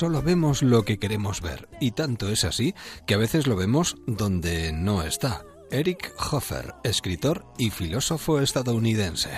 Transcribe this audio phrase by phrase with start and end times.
[0.00, 2.74] Solo vemos lo que queremos ver, y tanto es así
[3.06, 5.44] que a veces lo vemos donde no está.
[5.70, 9.28] Eric Hoffer, escritor y filósofo estadounidense.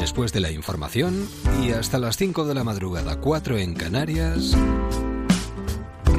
[0.00, 1.28] Después de la información
[1.62, 4.56] y hasta las 5 de la madrugada, 4 en Canarias,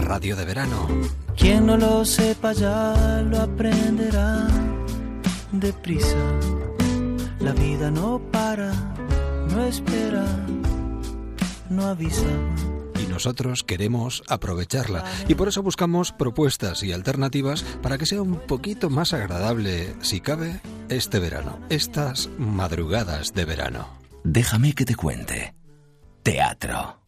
[0.06, 0.88] Radio de Verano.
[1.36, 4.48] Quien no lo sepa ya lo aprenderá
[5.52, 6.16] deprisa.
[7.40, 8.74] La vida no para,
[9.50, 10.26] no espera,
[11.70, 12.28] no avisa.
[13.02, 15.06] Y nosotros queremos aprovecharla.
[15.30, 20.20] Y por eso buscamos propuestas y alternativas para que sea un poquito más agradable, si
[20.20, 20.60] cabe,
[20.90, 23.88] este verano, estas madrugadas de verano.
[24.26, 25.56] Déjame que te cuente.
[26.24, 27.00] Teatro.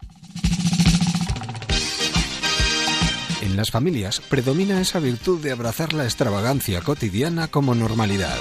[3.42, 8.38] En las familias predomina esa virtud de abrazar la extravagancia cotidiana como normalidad.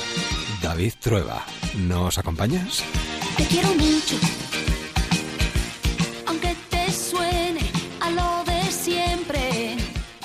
[0.62, 1.44] David Trueba,
[1.78, 2.84] ¿nos acompañas?
[3.36, 4.16] Te quiero mucho,
[6.26, 7.60] aunque te suene
[8.00, 9.76] a lo de siempre.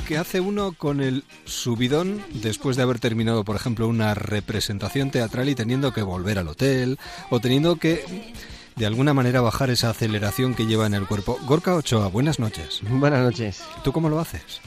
[0.06, 5.48] ¿Qué hace uno con el subidón después de haber terminado, por ejemplo, una representación teatral
[5.48, 8.34] y teniendo que volver al hotel o teniendo que
[8.76, 11.40] de alguna manera bajar esa aceleración que lleva en el cuerpo?
[11.46, 12.82] Gorka Ochoa, buenas noches.
[12.90, 13.64] Buenas noches.
[13.84, 14.62] ¿Tú cómo lo haces?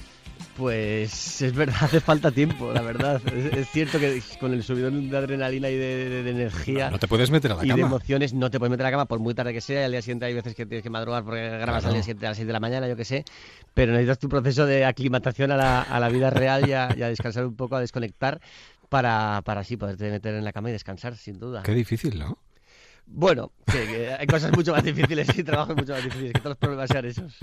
[0.58, 3.22] Pues es verdad, hace falta tiempo, la verdad.
[3.32, 6.90] Es, es cierto que con el subidón de adrenalina y de, de- de energía No,
[6.92, 8.92] no te puedes meter a la y de emociones no te puedes meter a la
[8.92, 9.82] cama por muy tarde que sea.
[9.82, 11.86] y Al día siguiente hay veces que tienes que madrugar porque grabas Claro.
[11.88, 13.24] al día siguiente a las 6 de la mañana, yo qué sé.
[13.72, 17.02] Pero necesitas tu proceso de aclimatación a la, a la vida real y a, y
[17.02, 18.40] a descansar un poco, a desconectar
[18.88, 21.62] para, para así poderte meter en la cama y descansar, sin duda.
[21.62, 22.38] Qué difícil, ¿no?
[23.06, 26.50] Bueno, que, que hay cosas mucho más difíciles y trabajos mucho más difíciles, que todos
[26.50, 27.38] los problemas sean esos.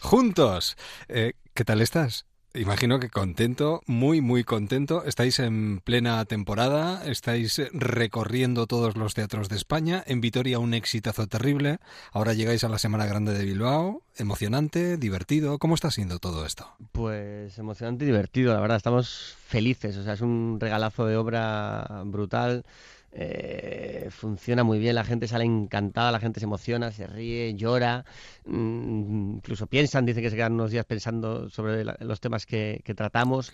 [0.00, 0.76] Juntos.
[1.08, 2.26] Eh, ¿Qué tal estás?
[2.54, 5.04] Imagino que contento, muy, muy contento.
[5.04, 10.02] Estáis en plena temporada, estáis recorriendo todos los teatros de España.
[10.04, 11.78] En Vitoria un exitazo terrible.
[12.10, 14.02] Ahora llegáis a la Semana Grande de Bilbao.
[14.16, 15.60] Emocionante, divertido.
[15.60, 16.66] ¿Cómo está siendo todo esto?
[16.90, 22.02] Pues emocionante y divertido, la verdad, estamos felices, o sea, es un regalazo de obra
[22.04, 22.64] brutal,
[23.12, 28.04] eh, funciona muy bien, la gente sale encantada, la gente se emociona, se ríe, llora,
[28.46, 32.94] incluso piensan, dicen que se quedan unos días pensando sobre la- los temas que, que
[32.94, 33.50] tratamos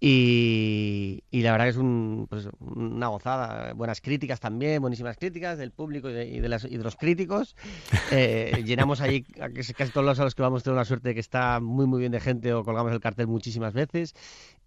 [0.00, 5.58] y, y la verdad que es un, pues, una gozada, buenas críticas también, buenísimas críticas
[5.58, 7.56] del público y de, y de las- y de los críticos.
[8.12, 11.14] Eh, llenamos allí a casi todos los a los que vamos tenemos la suerte de
[11.14, 14.14] que está muy muy bien de gente o colgamos el cartel muchísimas veces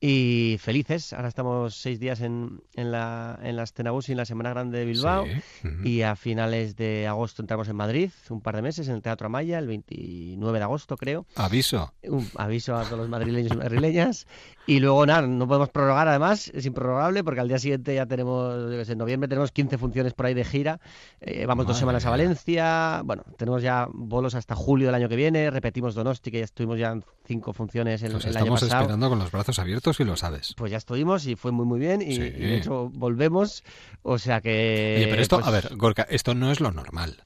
[0.01, 1.13] y felices.
[1.13, 4.79] Ahora estamos seis días en, en la en la Escenabus y en la Semana Grande
[4.79, 5.25] de Bilbao
[5.61, 5.67] Sí.
[5.67, 5.87] Ujú.
[5.87, 9.27] y a finales de agosto entramos en Madrid un par de meses en el Teatro
[9.27, 11.25] Amaya el 29 de agosto creo.
[11.35, 11.93] Aviso.
[12.03, 14.27] Un aviso a todos los madrileños y madrileñas.
[14.67, 18.69] Y luego, nada, no podemos prorrogar, además, es improrrogable, porque al día siguiente ya tenemos,
[18.71, 20.79] yo qué sé, en noviembre tenemos 15 funciones por ahí de gira.
[21.21, 22.09] Eh, vamos dos semanas a.
[22.11, 23.01] Valencia.
[23.03, 25.49] Bueno, tenemos ya bolos hasta julio del año que viene.
[25.49, 28.81] Repetimos Donosti, que ya estuvimos ya en cinco funciones el, Nos el año estamos pasado.
[28.81, 30.53] esperando con los brazos abiertos y lo sabes.
[30.57, 32.01] Pues ya estuvimos y fue muy, muy bien.
[32.01, 32.21] Y, Sí.
[32.21, 33.63] y de hecho, volvemos.
[34.03, 34.95] O sea que.
[34.97, 37.23] Oye, pero esto, pues, a ver, Gorka, esto no es lo normal.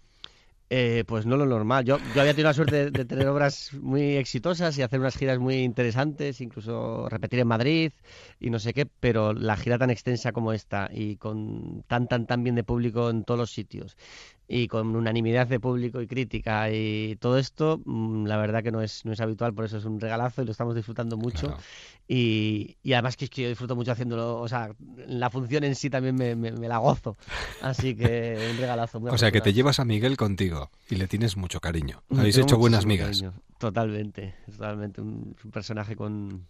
[0.75, 1.85] Eh, pues no lo normal.
[1.85, 5.16] Yo, yo había tenido la suerte de, de tener obras muy exitosas y hacer unas
[5.16, 7.91] giras muy interesantes, incluso repetir en Madrid
[8.39, 12.25] y no sé qué, pero la gira tan extensa como esta y con tan, tan,
[12.25, 13.97] tan bien de público en todos los sitios
[14.47, 18.81] y con unanimidad de público y crítica y todo esto, mm, la verdad que no
[18.81, 21.47] es, no es habitual, por eso es un regalazo y lo estamos disfrutando mucho.
[21.47, 21.57] Claro.
[22.07, 24.75] Y, y además que es que yo disfruto mucho haciéndolo, o sea,
[25.07, 27.16] la función en sí también me, me- me la gozo.
[27.61, 28.99] Así que un regalazo.
[28.99, 32.03] muy O sea, que te llevas a Miguel contigo y le tienes mucho cariño.
[32.11, 33.07] Habéis hecho buenas migas.
[33.22, 33.34] cariño.
[33.57, 34.99] Totalmente, totalmente.
[35.01, 36.46] Un, un personaje con.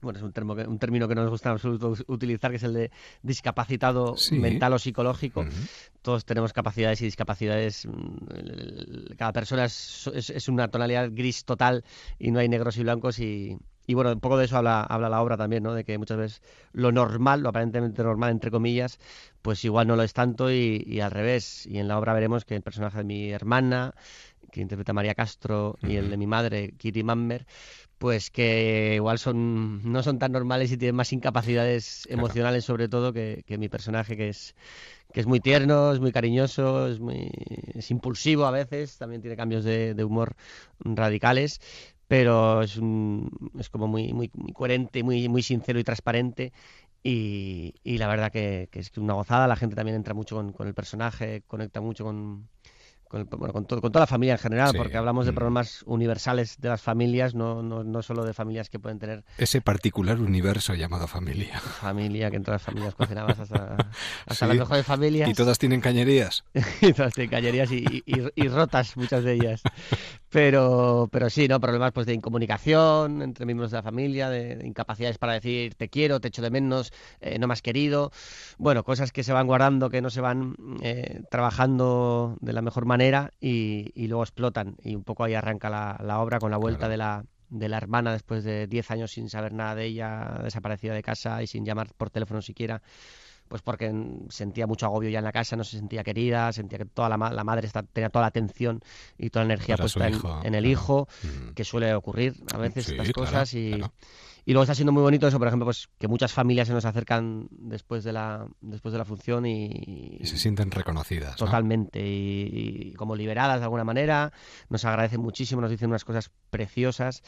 [0.00, 2.56] Bueno, es un, termo que- un término que no nos gusta en absoluto utilizar, que
[2.56, 2.90] es el de
[3.22, 4.38] discapacitado Sí.
[4.38, 5.40] mental o psicológico.
[5.40, 5.50] Ujú.
[6.02, 7.86] Todos tenemos capacidades y discapacidades.
[7.86, 11.84] mm, Cada persona es, es- es una tonalidad gris total
[12.18, 15.08] y no hay negros y blancos y, y bueno, un poco de eso habla, habla
[15.08, 15.74] la obra también, ¿no?
[15.74, 16.42] De que muchas veces
[16.72, 18.98] lo normal, lo aparentemente normal, entre comillas,
[19.42, 21.66] pues igual no lo es tanto y, y al revés.
[21.66, 23.94] Y en la obra veremos que el personaje de mi hermana,
[24.52, 27.46] que interpreta María Castro, y el de mi madre, Kitty Mammer,
[27.98, 32.26] pues que igual son no son tan normales y tienen más incapacidades Claro.
[32.26, 34.54] emocionales sobre todo que, que mi personaje que es
[35.12, 37.30] que es muy tierno, es muy cariñoso, es muy
[37.74, 40.34] es impulsivo a veces, también tiene cambios de, de humor
[40.80, 41.60] radicales,
[42.08, 46.52] pero es un, es como muy muy, muy coherente, muy muy sincero y transparente.
[47.02, 50.52] Y, y la verdad que, que es una gozada, la gente también entra mucho con,
[50.52, 52.48] con el personaje, conecta mucho con,
[53.10, 55.34] con, bueno, con, todo- con toda la familia en general, Sí, porque hablamos de mm.
[55.34, 59.60] problemas universales de las familias, no, no, no solo de familias que pueden tener Ese
[59.60, 61.58] particular universo llamado familia.
[61.58, 63.76] familia, que en todas las familias cocinabas hasta,
[64.26, 64.46] hasta Sí.
[64.46, 65.28] las mejores familias.
[65.28, 66.44] ¿Y todas tienen cañerías?
[66.80, 69.62] y todas tienen cañerías y, y- y rotas muchas de ellas.
[70.30, 71.58] Pero, pero sí, ¿no?
[71.60, 75.88] Problemas pues de incomunicación entre miembros de la familia, de, de incapacidades para decir te
[75.88, 78.12] quiero, te echo de menos, eh, no me has querido.
[78.56, 82.84] Bueno, cosas que se van guardando, que no se van eh, trabajando de la mejor
[82.86, 84.76] manera y, y luego explotan.
[84.84, 86.90] Y un poco ahí arranca la, la obra con la vuelta Claro.
[86.92, 90.94] de la de la hermana después de 10 años sin saber nada de ella, desaparecida
[90.94, 92.80] de casa y sin llamar por teléfono siquiera
[93.50, 93.92] pues porque
[94.28, 97.16] sentía mucho agobio ya en la casa, no se sentía querida, sentía que toda la,
[97.16, 98.80] ma- la madre está- tenía toda la atención
[99.18, 100.68] y toda la energía Para puesta en, hijo, en el claro.
[100.68, 101.50] hijo, Mm.
[101.54, 103.92] que suele ocurrir a veces Sí, estas claro, cosas y, claro.
[104.50, 106.84] Y luego está siendo muy bonito eso, por ejemplo, pues que muchas familias se nos
[106.84, 111.40] acercan después de la después de la función y, Y se sienten reconocidas.
[111.40, 111.46] ¿no?
[111.46, 114.32] Totalmente, y, y como liberadas de alguna manera,
[114.68, 117.22] nos agradecen muchísimo, nos dicen unas cosas preciosas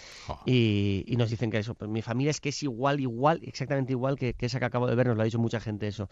[0.47, 3.93] y, y nos dicen que eso, pues mi familia es que es igual, igual, exactamente
[3.93, 6.09] igual que, que esa que acabo de ver, nos lo ha dicho mucha gente eso.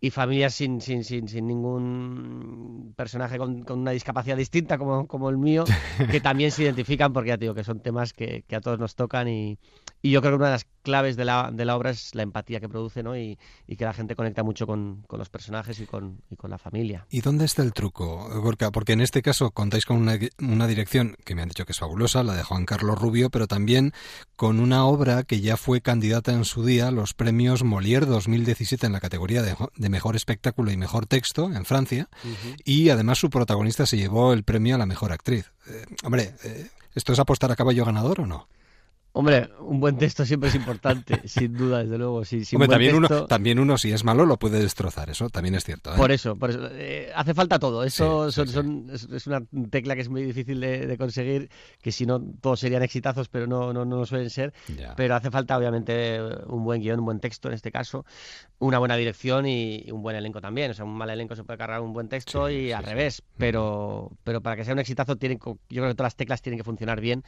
[0.00, 5.30] Y familias sin, sin, sin, sin ningún personaje con, con una discapacidad distinta como, como
[5.30, 5.64] el mío,
[6.10, 8.78] que también se identifican porque ya te digo que son temas que, que a todos
[8.78, 9.58] nos tocan y,
[10.02, 12.22] y yo creo que una de las claves de la, de la obra es la
[12.22, 13.16] empatía que produce ¿no?
[13.16, 16.50] y, y que la gente conecta mucho con, con los personajes y con, y con
[16.50, 17.06] la familia.
[17.10, 18.70] ¿Y dónde está el truco, Gorka?
[18.70, 21.78] Porque en este caso contáis con una, una dirección que me han dicho que es
[21.78, 23.92] fabulosa, la de Juan Carlos Rubio, pero también
[24.36, 28.86] con una obra que ya fue candidata en su día a los premios Molière 2017
[28.86, 32.08] en la categoría de, de mejor espectáculo y mejor texto en Francia,
[32.64, 35.52] y además su protagonista se llevó el premio a la mejor actriz.
[35.68, 38.48] Eh, hombre, eh, ¿esto es apostar a caballo ganador o no?
[39.18, 42.22] Hombre, un buen texto siempre es importante, sin duda, desde luego.
[42.26, 45.08] Si, sin Hombre, buen también, texto- uno, también uno, si es malo, lo puede destrozar,
[45.08, 45.90] eso también es cierto.
[45.90, 45.96] ¿eh?
[45.96, 46.68] Por eso, por eso.
[46.72, 47.82] eh, hace falta todo.
[47.82, 49.40] Eso Sí, sí, son, son- es, es una
[49.70, 51.48] tecla que es muy difícil de, de conseguir,
[51.80, 54.52] que si no todos serían exitazos, pero no, no, no suelen ser.
[54.76, 54.94] Ya.
[54.96, 58.04] Pero hace falta, obviamente, un buen guion, un buen texto en este caso,
[58.58, 60.72] una buena dirección y, y un buen elenco también.
[60.72, 62.84] O sea, un mal elenco se puede cargar un buen texto Sí, y sí, al
[62.84, 62.90] sí.
[62.90, 63.22] revés.
[63.38, 66.58] Pero, pero para que sea un exitazo, tienen, yo creo que todas las teclas tienen
[66.58, 67.22] que funcionar bien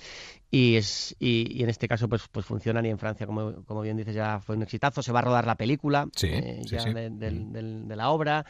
[0.50, 3.82] y, es, y, y en este caso pues, pues funcionan y en Francia, como, como
[3.82, 5.02] bien dices, ya fue un exitazo.
[5.02, 6.92] Se va a rodar la película Sí, eh, sí, ya sí.
[6.92, 8.44] de, de la obra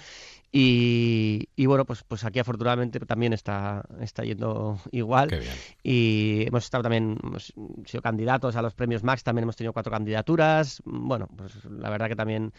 [0.50, 5.28] y, y bueno, pues, pues aquí afortunadamente también está, está yendo igual.
[5.28, 5.52] Qué bien.
[5.82, 7.52] Y hemos estado también, hemos
[7.84, 10.80] sido candidatos a los premios Max, también hemos tenido cuatro candidaturas.
[10.86, 12.52] Bueno, pues la verdad que también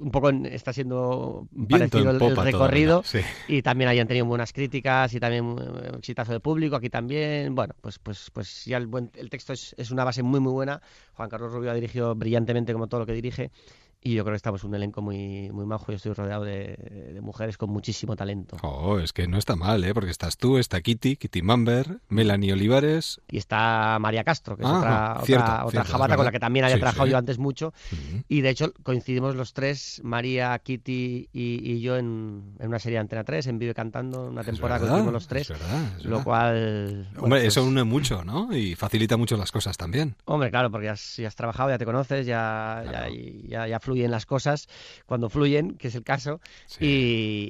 [0.00, 3.02] un poco está siendo Viento parecido el, recorrido.
[3.02, 3.20] todavía, sí.
[3.46, 7.54] Y también hayan tenido buenas críticas y también eh, exitazo del público, aquí también.
[7.54, 10.52] Bueno, pues pues pues ya el, buen, el texto es, es una base muy muy
[10.52, 10.82] buena.
[11.14, 13.52] Juan Carlos Rubio ha dirigido brillantemente como todo lo que dirige.
[14.00, 15.86] Y yo creo que estamos un elenco muy, muy majo.
[15.90, 18.56] Yo estoy rodeado de, de mujeres con muchísimo talento.
[18.62, 19.92] Oh, es que no está mal, ¿eh?
[19.92, 23.20] Porque estás tú, está Kitty, Kitty Mamber, Melanie Olivares.
[23.28, 26.24] Y está María Castro, que es Ah, otra, cierto, otra, otra cierto, es jabata con
[26.24, 27.10] la que también había Sí, trabajado sí.
[27.10, 27.74] yo antes mucho.
[27.90, 28.16] Mm.
[28.28, 32.96] Y de hecho coincidimos los tres, María, Kitty y, y yo, en, en una serie
[32.98, 35.50] de Antena 3, en Vive Cantando, una temporada verdad, coincidimos los tres.
[35.50, 37.08] es verdad, es Lo cual.
[37.14, 38.56] bueno, Hombre, eso pues, une mucho, ¿no?
[38.56, 40.14] Y facilita mucho las cosas también.
[40.24, 43.14] Hombre, claro, porque ya has, ya has trabajado, ya te conoces, ya, ya- Claro.
[43.48, 44.68] ya, ya fluyen las cosas
[45.06, 46.40] cuando fluyen, que es el caso.
[46.66, 46.84] Sí.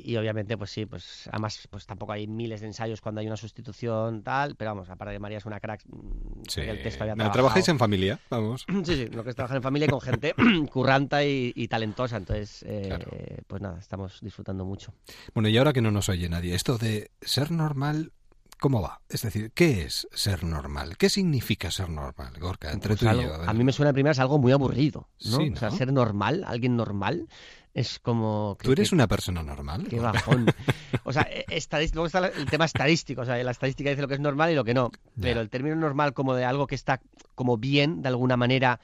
[0.04, 3.26] Y, y obviamente, pues sí, pues además, pues tampoco hay miles de ensayos cuando hay
[3.26, 4.54] una sustitución, tal.
[4.54, 5.82] Pero vamos, aparte de María es una crack.
[5.86, 6.60] mm, Sí.
[6.60, 8.64] el texto había No, trabajáis en familia, vamos.
[8.84, 10.34] Sí, sí, lo que es trabajar en familia y con gente
[10.72, 12.16] curranta y, y talentosa.
[12.16, 13.10] Entonces, eh, Claro.
[13.48, 14.94] pues nada, estamos disfrutando mucho.
[15.34, 18.12] Bueno, y ahora que no nos oye nadie, esto de ser normal,
[18.58, 19.00] ¿cómo va?
[19.08, 20.96] Es decir, ¿qué es ser normal?
[20.96, 22.72] ¿Qué significa ser normal, Gorka?
[22.72, 23.38] Entre Pues tú y algo- yo.
[23.38, 23.48] ver.
[23.48, 25.38] a mí me suena primero es algo muy aburrido, ¿no?
[25.38, 27.28] Sí, O sea, ser normal, alguien normal,
[27.74, 28.56] es como...
[28.58, 29.86] que- ¿Tú eres que- una persona normal?
[29.88, 30.46] Qué bajón.
[31.04, 33.22] O sea, estadis- luego está el tema estadístico.
[33.22, 34.90] O sea, la estadística dice lo que es normal y lo que no.
[35.20, 35.40] Pero Ya.
[35.40, 37.00] el término normal como de algo que está
[37.34, 38.80] como bien, de alguna manera,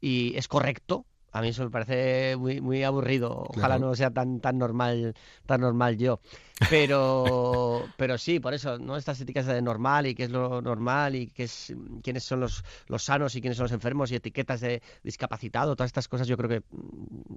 [0.00, 3.30] y es correcto, A mí eso me parece muy, muy aburrido.
[3.48, 3.86] Ojalá Claro.
[3.86, 5.14] no sea tan, tan normal,
[5.46, 6.20] tan normal yo.
[6.68, 8.96] Pero, pero sí, por eso, ¿no?
[8.96, 12.64] Estas etiquetas de normal y qué es lo normal y qué es, quiénes son los,
[12.86, 16.36] los sanos y quiénes son los enfermos y etiquetas de discapacitado, todas estas cosas yo
[16.36, 16.62] creo que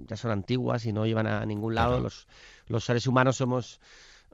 [0.06, 1.92] ya son antiguas y no llevan a ningún lado.
[1.92, 2.02] Claro.
[2.04, 2.26] Los,
[2.68, 3.80] los seres humanos somos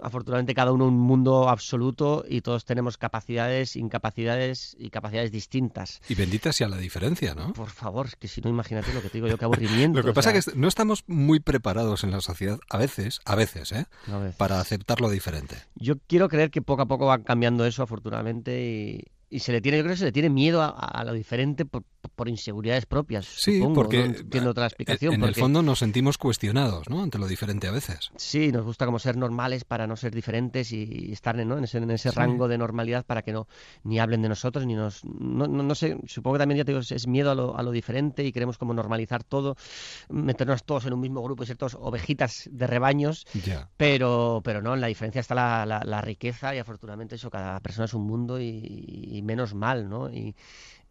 [0.00, 6.00] afortunadamente cada uno un mundo absoluto y todos tenemos capacidades, incapacidades y capacidades distintas.
[6.08, 7.52] Y bendita sea la diferencia, ¿no?
[7.52, 9.98] Por favor, que si no, imagínate lo que te digo yo, qué aburrimiento.
[10.02, 12.76] Lo que o pasa sea, es que no estamos muy preparados en la sociedad, a
[12.76, 13.86] veces, a veces, ¿eh?
[14.10, 14.32] a ver.
[14.32, 15.56] Para aceptar lo diferente.
[15.74, 19.60] Yo quiero creer que poco a poco va cambiando eso, afortunadamente, y, y se le
[19.60, 21.84] tiene, yo creo que se le tiene miedo a, a lo diferente por,
[22.14, 23.24] por inseguridades propias.
[23.26, 25.14] Sí, supongo, porque no entiendo otra explicación.
[25.14, 27.02] en el fondo nos sentimos cuestionados, ¿no?
[27.02, 28.10] Ante lo diferente a veces.
[28.16, 31.58] Sí, nos gusta como ser normales para no ser diferentes y, y estar ¿no?
[31.58, 32.16] en ese, en ese Sí.
[32.16, 33.46] rango de normalidad para que no
[33.84, 36.72] ni hablen de nosotros ni nos no, no, no sé, supongo que también ya te
[36.72, 39.56] digo, es, es miedo a lo, a lo diferente y queremos como normalizar todo,
[40.10, 43.70] meternos todos en un mismo grupo y ser todos ovejitas de rebaños, Ya.
[43.76, 47.60] pero pero no, en la diferencia está la, la- la riqueza y afortunadamente eso, cada
[47.60, 48.46] persona es un mundo y,
[49.10, 50.10] y menos mal, ¿no?
[50.10, 50.34] Y,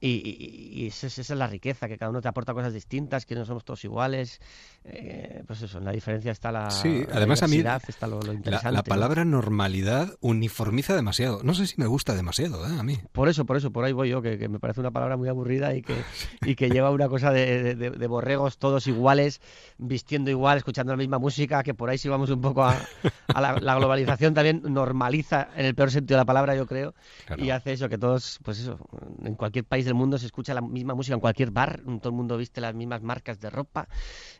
[0.02, 2.74] y, y- y esa, es- esa es la riqueza, que cada uno te aporta cosas
[2.74, 4.42] distintas, que no somos todos iguales.
[4.84, 8.08] eh, pues eso, en la diferencia está la, Sí, la además a mí diversidad, está
[8.08, 8.72] lo, lo La, interesante.
[8.74, 8.84] la ¿no?
[8.84, 11.42] palabra normalidad uniformiza demasiado.
[11.44, 12.80] No sé si me gusta demasiado, ¿eh?
[12.80, 12.98] A mí.
[13.12, 15.30] Por eso, por eso, por ahí voy yo, que, que me parece una palabra muy
[15.30, 16.04] aburrida y que,
[16.42, 19.40] y que lleva una cosa de, de- de borregos todos iguales,
[19.78, 22.90] vistiendo igual, escuchando la misma música, que por ahí si vamos un poco a,
[23.28, 26.96] a la, la globalización también normaliza, en el peor sentido de la palabra, yo creo,
[27.28, 27.44] Claro.
[27.44, 28.80] y hace eso, que todos, pues eso,
[29.24, 32.16] en cualquier país del mundo se escucha la misma música, en cualquier bar, todo el
[32.16, 33.88] mundo viste las mismas marcas de ropa,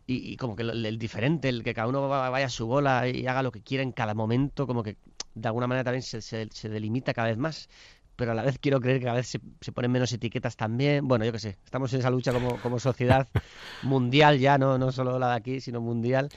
[0.06, 2.68] y, y como que el, el diferente, el que cada uno va- vaya a su
[2.68, 4.98] bola y haga lo que quiera en cada momento, como que
[5.34, 7.70] de alguna manera también se, se- se delimita cada vez más.
[8.16, 11.08] Pero a la vez quiero creer que cada vez se, se ponen menos etiquetas también.
[11.08, 13.28] Bueno, yo qué sé, estamos en esa lucha como, como sociedad
[13.82, 16.30] mundial ya, no, no solo la de aquí, sino mundial.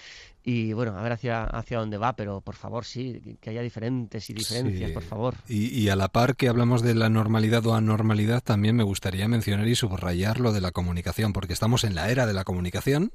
[0.46, 4.28] Y bueno, a ver hacia, hacia dónde va, pero por favor, sí, que- haya diferentes
[4.28, 4.94] y diferencias, Sí.
[4.94, 5.34] por favor.
[5.48, 9.26] Y, y a la par que hablamos de la normalidad o anormalidad, también me gustaría
[9.26, 13.10] mencionar y subrayar lo de la comunicación, porque estamos en la era de la comunicación.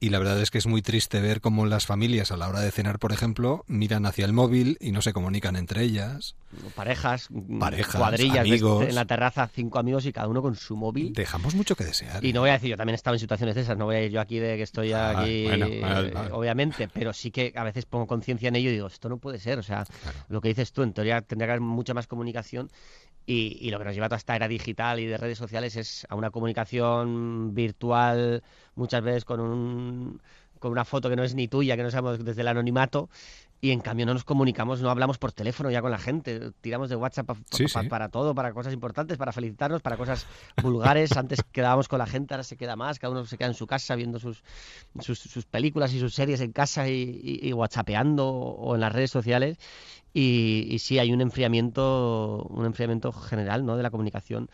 [0.00, 2.60] Y la verdad es que es muy triste ver cómo las familias a la hora
[2.60, 6.36] de cenar, por ejemplo, miran hacia el móvil y no se comunican entre ellas.
[6.74, 8.86] Parejas, mm, Parejas, cuadrillas, amigos.
[8.88, 11.12] en la terraza, cinco amigos y cada uno con su móvil.
[11.12, 12.24] Dejamos mucho que desear.
[12.24, 13.96] Y no voy a decir, yo también he estado en situaciones de esas, no voy
[13.96, 16.30] a ir yo aquí de que estoy Ah, aquí, bueno, eh, vale, vale.
[16.32, 19.38] obviamente, pero sí que a veces pongo conciencia en ello y digo, esto no puede
[19.38, 20.18] ser, o sea, Claro.
[20.28, 22.70] lo que dices tú, en teoría tendría que haber mucha más comunicación
[23.26, 26.06] y, y lo que nos lleva a esta era digital y de redes sociales es
[26.08, 28.42] a una comunicación virtual,
[28.74, 30.20] muchas veces con un
[30.58, 33.10] con una foto que no es ni tuya, que no sabemos desde el anonimato,
[33.60, 36.88] y en cambio no nos comunicamos, no hablamos por teléfono ya con la gente, tiramos
[36.90, 37.88] de WhatsApp pa- pa- Sí, pa- sí.
[37.88, 40.26] para todo, para cosas importantes, para felicitarnos, para cosas
[40.62, 41.10] vulgares.
[41.16, 43.66] Antes quedábamos con la gente, ahora se queda más, cada uno se queda en su
[43.66, 44.42] casa viendo sus,
[45.00, 48.92] sus, sus películas y sus series en casa y, y, y whatsappeando o en las
[48.92, 49.58] redes sociales.
[50.12, 53.76] Y, y sí, hay un enfriamiento, un enfriamiento general ¿no?
[53.76, 54.48] de la comunicación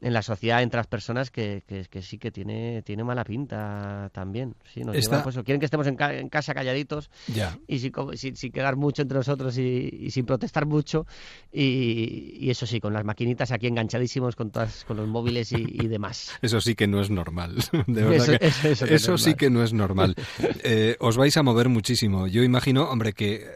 [0.00, 4.10] en la sociedad entre las personas que, que, que sí que tiene, tiene mala pinta
[4.12, 4.54] también.
[4.72, 7.58] Sí, nos Esta- lleva, pues, quieren que estemos en, ca- en casa calladitos Ya.
[7.66, 11.06] y sin, sin, sin quedar mucho entre nosotros y, y sin protestar mucho.
[11.52, 15.56] Y, y eso sí, con las maquinitas aquí enganchadísimos con todas, con los móviles y,
[15.66, 16.32] y demás.
[16.42, 17.56] Eso sí que no es normal.
[17.86, 19.36] De verdad Eso- que- eso- eso no es eso sí normal.
[19.38, 20.14] que no es normal.
[20.68, 22.26] Eh, os vais a mover muchísimo.
[22.26, 23.46] Yo imagino, hombre, que eh,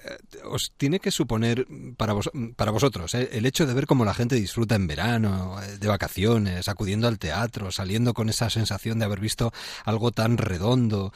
[0.44, 1.66] os tiene que suponer
[1.97, 5.56] para, vos- para vosotros eh, el hecho de ver cómo la gente disfruta en verano,
[5.62, 6.29] eh, de vacaciones,
[6.66, 9.52] acudiendo al teatro, saliendo con esa sensación de haber visto
[9.84, 11.12] algo tan redondo.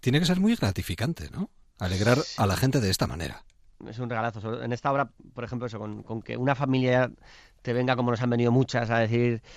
[0.00, 1.50] Tiene que ser muy gratificante, ¿no?
[1.78, 3.44] Alegrar a la gente de esta manera.
[3.88, 4.62] Es un regalazo.
[4.62, 7.10] En esta obra, por ejemplo, eso, con, con que una familia
[7.62, 9.50] te venga como nos han venido muchas a decir "Uf,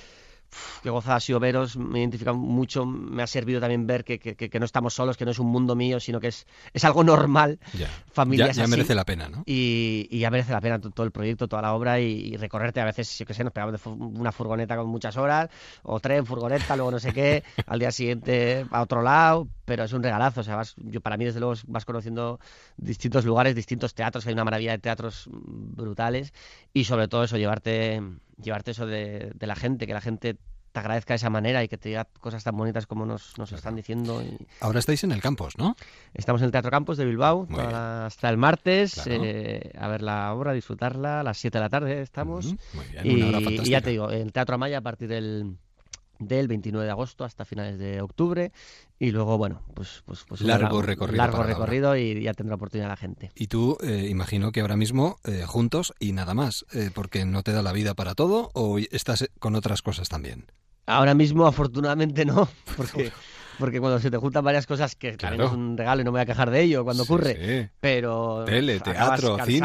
[0.81, 4.59] qué gozada ha sido veros, me identifica mucho, me ha servido también ver que, que-
[4.59, 7.59] no estamos solos, que no es un mundo mío, sino que es, es algo normal.
[7.73, 7.87] Ya.
[8.13, 8.71] Familias ya, ya así.
[8.71, 9.43] merece la pena, ¿no?
[9.45, 12.37] Y, y ya merece la pena to- todo el proyecto, toda la obra y, y
[12.37, 15.49] recorrerte a veces, yo qué sé, nos pegamos de una furgoneta con muchas horas,
[15.83, 19.93] o tren, furgoneta, luego no sé qué, al día siguiente a otro lado, pero es
[19.93, 22.39] un regalazo, o sea, vas- yo para mí desde luego vas conociendo
[22.77, 26.33] distintos lugares, distintos teatros, hay una maravilla de teatros brutales
[26.73, 28.01] y sobre todo eso, llevarte,
[28.41, 30.37] llevarte eso de, de la gente, que la gente
[30.71, 33.51] te agradezca de esa manera y que te diga cosas tan bonitas como nos, nos
[33.51, 34.23] están diciendo.
[34.23, 35.75] Y, Ahora estáis en el campus, ¿no?
[36.15, 39.21] Estamos en el Teatro Campos de Bilbao hasta el martes Claro.
[39.23, 41.19] eh, a ver la obra, a disfrutarla.
[41.19, 42.55] A las 7 de la tarde estamos.
[42.73, 45.09] Muy bien, y, una hora y ya te digo, en el Teatro Amaya a partir
[45.09, 45.57] del,
[46.19, 48.51] del 29 de agosto hasta finales de octubre.
[48.99, 50.03] Y luego, bueno, pues.
[50.05, 53.31] pues, pues Largo recorrido Largo recorrido y ya tendrá oportunidad la gente.
[53.35, 57.43] Y tú, eh, imagino que ahora mismo eh, juntos y nada más, eh, porque no
[57.43, 60.45] te da la vida para todo o estás con otras cosas también.
[60.85, 63.11] Ahora mismo, afortunadamente, no, porque,
[63.63, 65.45] porque cuando se te juntan varias cosas, que también Claro.
[65.45, 67.69] es un regalo y no me voy a quejar de ello cuando Sí, ocurre, sí.
[67.79, 69.61] pero Tele, teatro, cine, y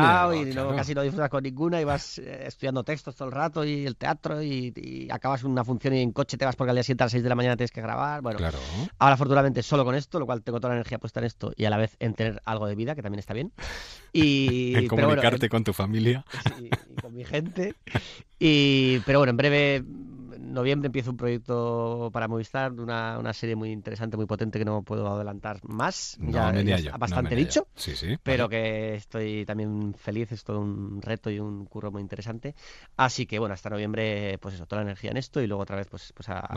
[0.52, 0.70] claro.
[0.70, 3.84] no, casi no disfrutas con ninguna y vas eh, estudiando textos todo el rato y
[3.84, 6.84] el teatro y, y acabas una función y en coche te vas porque al día
[6.84, 8.22] siguiente a las 6 de la mañana tienes que grabar.
[8.22, 8.58] Bueno, Claro.
[9.00, 11.64] ahora afortunadamente solo con esto, lo cual tengo toda la energía puesta en esto y
[11.64, 13.50] a la vez en tener algo de vida, que también está bien.
[14.12, 16.24] Y, En pero bueno, comunicarte en- con tu familia.
[16.60, 17.74] y, y con mi gente.
[18.38, 19.84] Y, pero bueno, en breve,
[20.52, 24.82] noviembre, empiezo un proyecto para Movistar, una, una serie muy interesante, muy potente que no
[24.82, 26.16] puedo adelantar más.
[26.20, 27.60] No ya, me ya no bastante me dicho.
[27.62, 27.66] yo.
[27.76, 28.16] Sí, sí.
[28.22, 28.56] Pero vale.
[28.56, 32.54] que estoy también feliz, es todo un reto y un curro muy interesante.
[32.96, 35.76] Así que bueno, hasta noviembre, pues eso, toda la energía en esto y luego otra
[35.76, 36.48] vez, pues, pues a-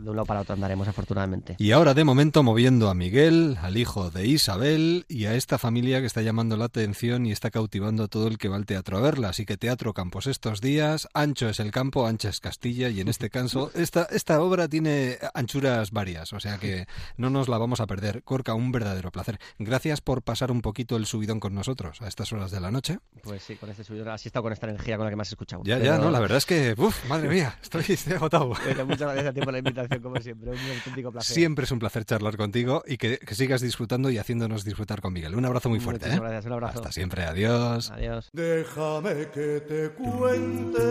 [0.00, 1.56] de un lado para otro andaremos, afortunadamente.
[1.58, 6.00] Y ahora de momento moviendo a Miguel, al hijo de Isabel y a esta familia
[6.00, 8.96] que está llamando la atención y está cautivando a todo el que va al teatro
[8.98, 9.28] a verla.
[9.30, 13.08] Así que Teatro Campos estos días, ancho es el campo, ancha es Castilla y en
[13.08, 16.86] este caso esta, esta obra tiene anchuras varias, o sea que
[17.18, 18.22] no nos la vamos a perder.
[18.22, 19.38] Corca, un verdadero placer.
[19.58, 22.98] Gracias por pasar un poquito el subidón con nosotros a estas horas de la noche.
[23.22, 25.22] Pues sí, con este subidón, así he estado con esta energía con la que me
[25.22, 25.62] has escuchado.
[25.64, 28.52] Ya, Pero- ya, no, la verdad es que, uff, madre mía, estoy, estoy agotado.
[28.64, 30.50] Pero muchas gracias a ti por la invitación, como siempre.
[30.52, 31.34] Un auténtico placer.
[31.34, 35.12] Siempre es un placer charlar contigo y que, que sigas disfrutando y haciéndonos disfrutar con
[35.12, 35.34] Miguel.
[35.34, 36.06] Un abrazo muy fuerte.
[36.06, 36.32] Muchísimas ¿eh?
[36.32, 36.78] gracias, un abrazo.
[36.78, 37.90] Hasta siempre, adiós.
[37.90, 38.30] Adiós.
[38.32, 40.82] Déjame que te cuente,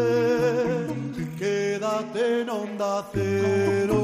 [1.38, 3.99] quédate en onda cero.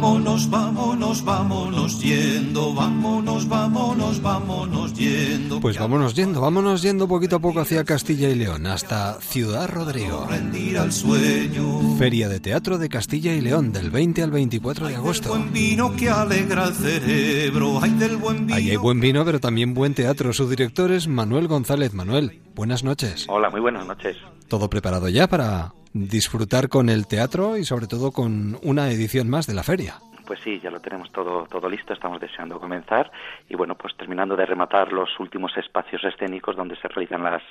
[0.00, 5.58] Vámonos, vámonos, vámonos yendo, vámonos, vámonos, vámonos yendo.
[5.58, 10.24] Pues vámonos yendo, vámonos yendo poquito a poco hacia Castilla y León, hasta Ciudad Rodrigo.
[10.30, 11.96] rendir al sueño.
[11.98, 15.30] Feria de Teatro de Castilla y León, del 20 al 24 de Del agosto.
[15.30, 18.54] buen vino que alegra el cerebro, ay del buen vino.
[18.56, 20.32] Ahí hay buen vino, pero también buen teatro.
[20.32, 21.92] Su director es Manuel González.
[21.92, 23.26] Manuel, buenas noches.
[23.28, 24.16] Hola, muy buenas noches.
[24.46, 29.46] ¿Todo preparado ya para disfrutar con el teatro y sobre todo con una edición más
[29.46, 29.94] de la feria?
[30.26, 33.10] Pues sí, ya lo tenemos todo, todo listo, estamos deseando comenzar
[33.48, 37.42] y bueno, pues terminando de rematar los últimos espacios escénicos donde se realizan las,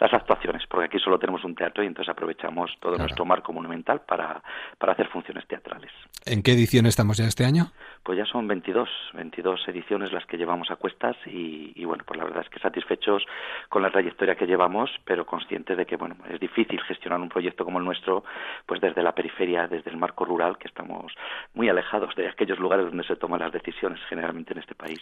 [0.00, 3.04] las actuaciones, porque aquí solo tenemos un teatro y entonces aprovechamos todo Claro.
[3.04, 4.42] nuestro marco monumental para,
[4.78, 5.92] para hacer funciones teatrales.
[6.26, 7.70] ¿En qué edición estamos ya este año?
[8.04, 12.18] Pues ya son 22, 22 ediciones las que llevamos a cuestas y, y, bueno, pues
[12.18, 13.24] la verdad es que satisfechos
[13.68, 17.64] con la trayectoria que llevamos, pero conscientes de que bueno, es difícil gestionar un proyecto
[17.64, 18.24] como el nuestro,
[18.66, 21.12] pues desde la periferia, desde el marco rural, que estamos
[21.54, 24.98] muy alejados de aquellos lugares donde se toman las decisiones generalmente en este país.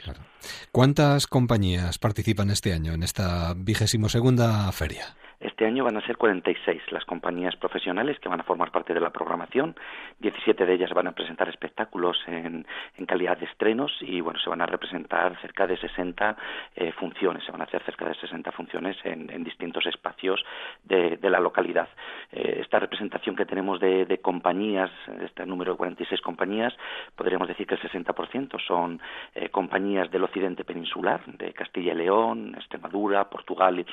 [0.70, 5.06] ¿Cuántas compañías participan este año en esta vigésimo segunda feria?
[5.42, 9.00] Este año van a ser 46 las compañías profesionales que van a formar parte de
[9.00, 9.74] la programación.
[10.20, 12.64] 17 de ellas van a presentar espectáculos en,
[12.96, 16.36] en calidad de estrenos y bueno, se van a representar cerca de 60
[16.76, 20.44] eh, funciones, se van a hacer cerca de 60 funciones en, distintos espacios
[20.84, 21.88] de, la localidad.
[22.30, 24.90] Eh, esta representación que tenemos de, compañías,
[25.24, 26.72] este número de 46 compañías,
[27.16, 29.00] podríamos decir que el 60% son
[29.34, 33.84] eh, compañías del occidente peninsular, de Castilla y León, Extremadura, Portugal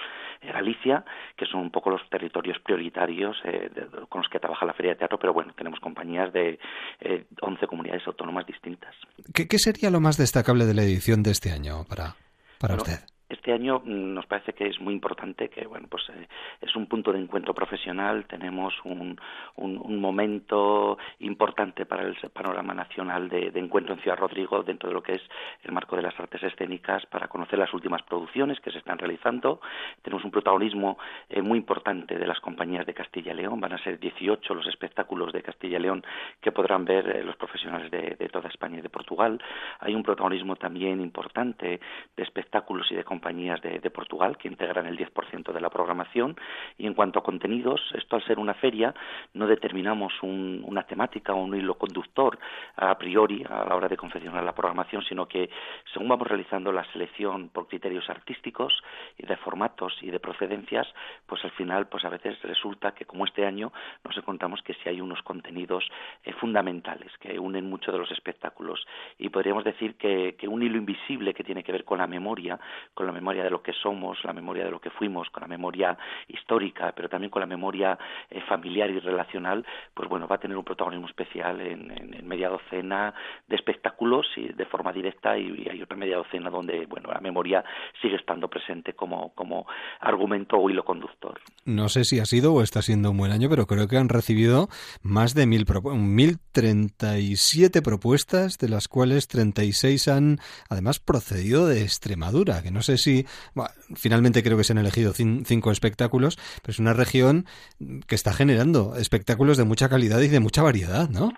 [0.41, 1.03] Galicia,
[1.39, 4.73] que son un poco los territorios prioritarios eh, de- de- con los que trabaja la
[4.73, 6.59] Feria de Teatro, pero bueno, tenemos compañías de
[6.99, 8.93] eh, 11 comunidades autónomas distintas.
[9.33, 12.15] ¿Qué, qué sería lo más destacable de la edición de este año para,
[12.59, 13.05] para Bueno, usted?
[13.49, 16.27] Este año mm, nos parece que es muy importante, que bueno, pues eh,
[16.61, 19.19] es un punto de encuentro profesional, tenemos un,
[19.55, 24.93] un, momento importante para el panorama nacional de, de encuentro en Ciudad Rodrigo dentro de
[24.93, 25.21] lo que es
[25.63, 29.61] el marco de las artes escénicas para conocer las últimas producciones que se están realizando.
[30.03, 33.83] Tenemos un protagonismo eh, muy importante de las compañías de Castilla y León, van a
[33.83, 36.03] ser 18 los espectáculos de Castilla y León
[36.39, 39.41] que podrán ver eh, los profesionales de, de toda España y de Portugal.
[39.79, 41.79] Hay un protagonismo también importante
[42.15, 46.35] de espectáculos y de compañías de, Portugal que integran el 10% de la programación.
[46.77, 48.93] Y en cuanto a contenidos, esto al ser una feria,
[49.33, 52.37] no determinamos un- una temática o un hilo conductor
[52.75, 55.49] a priori a la hora de confeccionar la programación, sino que
[55.93, 58.73] según vamos realizando la selección por criterios artísticos
[59.17, 60.87] y de formatos y de procedencias,
[61.25, 63.71] pues al final, pues a veces resulta que como este año
[64.03, 65.89] nos encontramos que si hay unos contenidos
[66.23, 68.85] eh, fundamentales que unen mucho de los espectáculos
[69.17, 72.59] y podríamos decir que, que un hilo invisible que tiene que ver con la memoria,
[72.93, 75.47] con la memoria de lo que somos, la memoria de lo que fuimos, con la
[75.47, 77.97] memoria histórica, pero también con la memoria
[78.29, 82.49] eh, familiar y relacional, pues bueno, va a tener un protagonismo especial en, en- media
[82.49, 83.13] docena
[83.47, 87.19] de espectáculos y de forma directa y, y hay otra media docena donde, bueno, la
[87.19, 87.63] memoria
[88.01, 89.65] sigue estando presente como, como
[89.99, 91.39] argumento o hilo conductor.
[91.65, 94.09] No sé si ha sido o está siendo un buen año, pero creo que han
[94.09, 94.67] recibido
[95.01, 95.65] más de mil,
[95.95, 100.39] mil 1037 propuestas, de las cuales 36 han
[100.69, 103.08] además procedido de Extremadura, que no sé si,
[103.95, 107.45] finalmente creo que se han elegido cinco espectáculos, pero es una región
[108.07, 111.31] que está generando espectáculos de mucha calidad y de mucha variedad, ¿no?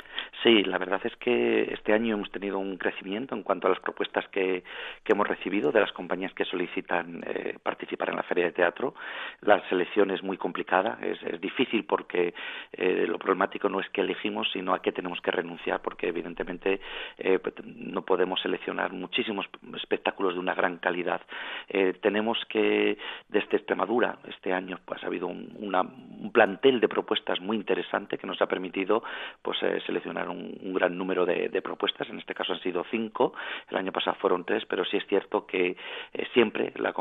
[0.44, 3.80] Sí, la verdad es que este año hemos tenido un crecimiento en cuanto a las
[3.80, 4.64] propuestas que,
[5.04, 8.96] que hemos recibido de las compañías que solicitan eh, participar en la feria de teatro.
[9.42, 12.34] La selección es muy complicada, es, es difícil porque
[12.74, 16.82] eh, lo problemático no es que elegimos, sino a qué tenemos que renunciar, porque evidentemente
[17.20, 21.22] eh, pues, no podemos seleccionar muchísimos espectáculos de una gran calidad.
[21.70, 22.98] Eh, tenemos que,
[23.30, 28.18] desde Extremadura, este año pues ha habido un, una, un plantel de propuestas muy interesante
[28.18, 29.04] que nos ha permitido
[29.44, 33.34] pues seleccionar un, gran número de, propuestas, en este caso han sido cinco,
[33.70, 35.76] el año pasado fueron tres, pero sí es cierto que
[36.14, 36.94] eh, siempre la,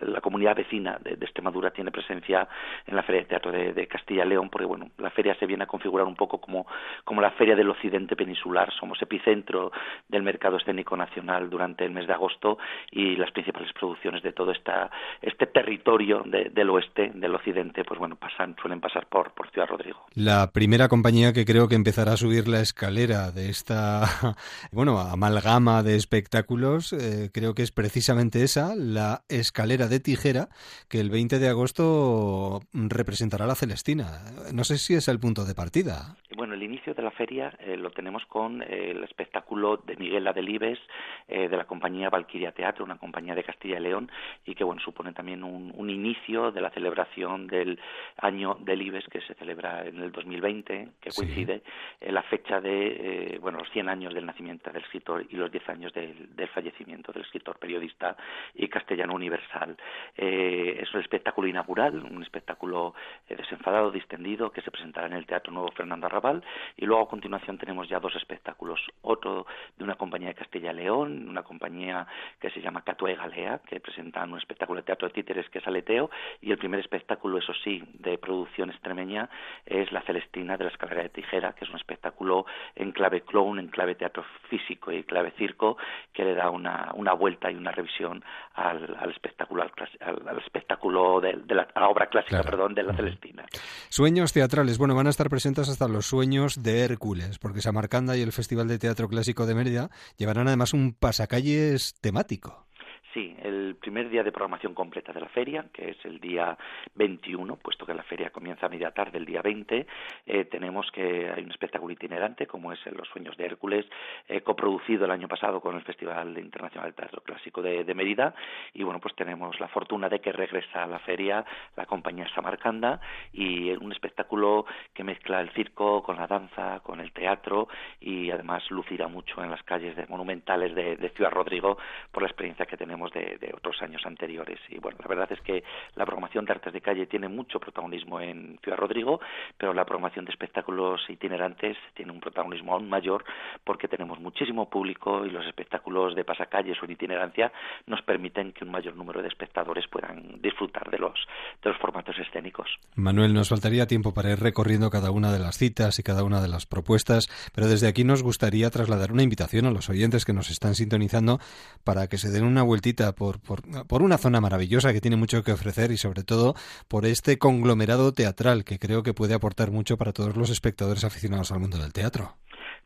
[0.00, 2.48] la, comunidad vecina de, Extremadura tiene presencia
[2.86, 5.64] en la Feria de Teatro de, Castilla y León, porque bueno, la feria se viene
[5.64, 6.66] a configurar un poco como,
[7.04, 9.72] como la Feria del Occidente Peninsular, somos epicentro
[10.08, 12.58] del mercado escénico nacional durante el mes de agosto
[12.90, 14.90] y las principales producciones de todo esta,
[15.20, 20.06] este territorio del oeste, del occidente, pues bueno, pasan, suelen pasar por, por Ciudad Rodrigo.
[20.14, 24.36] La primera compañía que creo que empezará a subir la escalera de esta,
[24.72, 30.48] bueno, amalgama de espectáculos, eh, creo que es precisamente esa, la escalera de tijera,
[30.88, 34.22] que el 20 de agosto representará la Celestina.
[34.52, 36.16] No sé si es el punto de partida.
[36.36, 40.26] Bueno, el inicio de la feria eh, lo tenemos con eh, el espectáculo de Miguel
[40.26, 40.78] Adelibes
[41.26, 44.10] de la compañía Valquiria Teatro, una compañía de Castilla y León,
[44.44, 47.80] y que bueno supone también un, un inicio de la celebración del
[48.18, 51.62] año del Ibes que se celebra en el 2020, que coincide
[52.00, 55.50] en la fecha de eh, bueno los 100 años del nacimiento del escritor y los
[55.50, 58.16] 10 años del, fallecimiento del escritor, periodista
[58.54, 59.76] y castellano universal.
[60.16, 62.94] Eh, es un espectáculo inaugural, un espectáculo
[63.28, 66.42] eh, desenfadado, distendido, que se presentará en el Teatro Nuevo Fernando Arrabal
[66.76, 70.76] y luego a continuación tenemos ya dos espectáculos, otro de una compañía de Castilla y
[70.76, 72.06] León, una compañía
[72.40, 75.66] que se llama Catué Galea, que presenta un espectáculo de teatro de títeres que es
[75.66, 76.10] Aleteo
[76.40, 79.28] y el primer espectáculo, eso sí, de producción extremeña
[79.66, 83.58] es La Celestina de la Escalera de Tijera, que es un espectáculo en clave clown,
[83.58, 85.76] en clave teatro físico y clave circo,
[86.12, 91.36] que le da una, una vuelta y una revisión al, al espectáculo, al, espectáculo de,
[91.54, 93.44] la, obra clásica, perdón, de la Celestina.
[93.88, 94.78] Sueños teatrales.
[94.78, 98.66] Bueno, van a estar presentes hasta los sueños de Hércules, porque Samarcanda y el Festival
[98.66, 102.66] de Teatro Clásico de Mérida llevarán además un pasacalles temático.
[103.14, 106.58] Sí, el primer día de programación completa de la feria, que es el día
[106.96, 109.86] 21, puesto que la feria comienza a media tarde el día 20,
[110.26, 113.86] eh, tenemos que hay un espectáculo itinerante, como es Los Sueños de Hércules,
[114.26, 118.34] eh, coproducido el año pasado con el Festival Internacional de Teatro Clásico de, Mérida,
[118.72, 121.44] y bueno, pues tenemos la fortuna de que regresa a la feria
[121.76, 123.00] la compañía Samarcanda,
[123.32, 127.68] y un espectáculo que mezcla el circo con la danza, con el teatro,
[128.00, 131.78] y además lucirá mucho en las calles de, monumentales de Ciudad Rodrigo
[132.10, 134.58] por la experiencia que tenemos de, otros años anteriores.
[134.68, 135.62] Y bueno, la verdad es que
[135.94, 139.20] la programación de artes de calle tiene mucho protagonismo en Ciudad Rodrigo,
[139.56, 143.24] pero la programación de espectáculos itinerantes tiene un protagonismo aún mayor
[143.64, 147.52] porque tenemos muchísimo público y los espectáculos de pasacalles o en itinerancia
[147.86, 151.14] nos permiten que un mayor número de espectadores puedan disfrutar de los,
[151.62, 152.68] de los formatos escénicos.
[152.94, 156.40] Manuel, nos faltaría tiempo para ir recorriendo cada una de las citas y cada una
[156.40, 160.32] de las propuestas, pero desde aquí nos gustaría trasladar una invitación a los oyentes que
[160.32, 161.38] nos están sintonizando
[161.84, 165.52] para que se den una vueltita por, por, una zona maravillosa que tiene mucho que
[165.52, 166.54] ofrecer y sobre todo
[166.88, 171.52] por este conglomerado teatral que creo que puede aportar mucho para todos los espectadores aficionados
[171.52, 172.36] al mundo del teatro.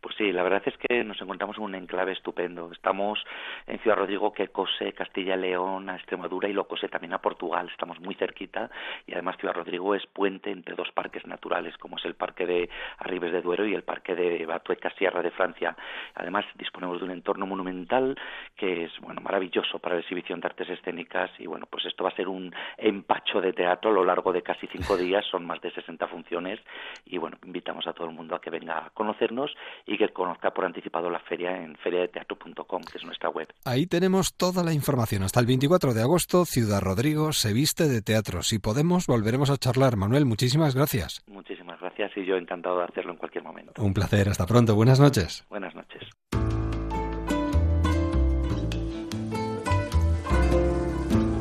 [0.00, 2.70] Pues sí, la verdad es que nos encontramos en un enclave estupendo.
[2.70, 3.18] Estamos
[3.66, 7.18] en Ciudad Rodrigo que cose Castilla y León a Extremadura y lo cose también a
[7.18, 7.68] Portugal.
[7.68, 8.70] Estamos muy cerquita
[9.06, 12.70] y además Ciudad Rodrigo es puente entre dos parques naturales como es el Parque de
[12.98, 15.76] Arribes de Duero y el Parque de Batueca Sierra de Francia.
[16.14, 18.16] Además disponemos de un entorno monumental
[18.56, 22.10] que es bueno maravilloso para la exhibición de artes escénicas y bueno pues esto va
[22.10, 25.26] a ser un empacho de teatro a lo largo de casi cinco días.
[25.26, 26.60] Son más de 60 funciones
[27.04, 29.56] y bueno invitamos a todo el mundo a que venga a conocernos
[29.88, 33.48] y que conozca por anticipado la feria en feriadeteatro.com, que es nuestra web.
[33.64, 35.22] Ahí tenemos toda la información.
[35.22, 38.42] Hasta el 24 de agosto, Ciudad Rodrigo se viste de teatro.
[38.42, 39.96] Si podemos, volveremos a charlar.
[39.96, 41.22] Manuel, muchísimas gracias.
[41.26, 43.82] Muchísimas gracias y yo encantado de hacerlo en cualquier momento.
[43.82, 44.28] Un placer.
[44.28, 44.74] Hasta pronto.
[44.74, 45.46] Buenas noches.
[45.48, 46.02] Buenas noches.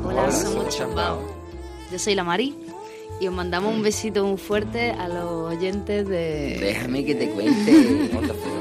[0.05, 0.29] Hola,
[0.69, 1.21] Chambao.
[1.91, 2.66] Yo soy la Mari
[3.19, 6.58] y os mandamos un besito muy fuerte a los oyentes de...
[6.60, 8.10] Déjame que te cuente.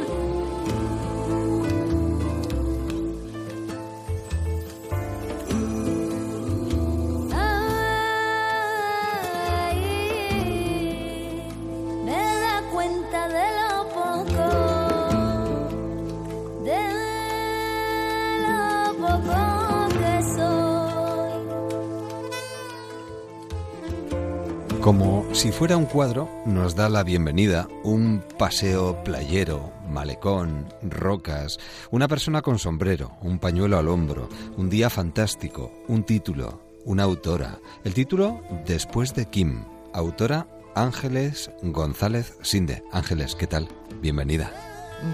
[24.87, 31.59] Como si fuera un cuadro, nos da la bienvenida un paseo playero, malecón, rocas,
[31.90, 37.59] una persona con sombrero, un pañuelo al hombro, un día fantástico, un título, una autora.
[37.83, 40.46] El título Después de Kim, autora
[40.77, 42.85] Ángeles González Sinde.
[42.92, 43.66] Ángeles, ¿qué tal?
[44.01, 44.53] Bienvenida.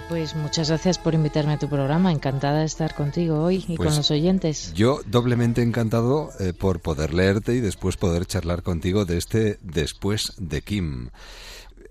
[0.09, 2.13] Pues muchas gracias por invitarme a tu programa.
[2.13, 4.73] Encantada de estar contigo hoy y Pues con los oyentes.
[4.75, 10.33] Yo doblemente encantado eh, por poder leerte y después poder charlar contigo de este Después
[10.39, 11.09] de Kim.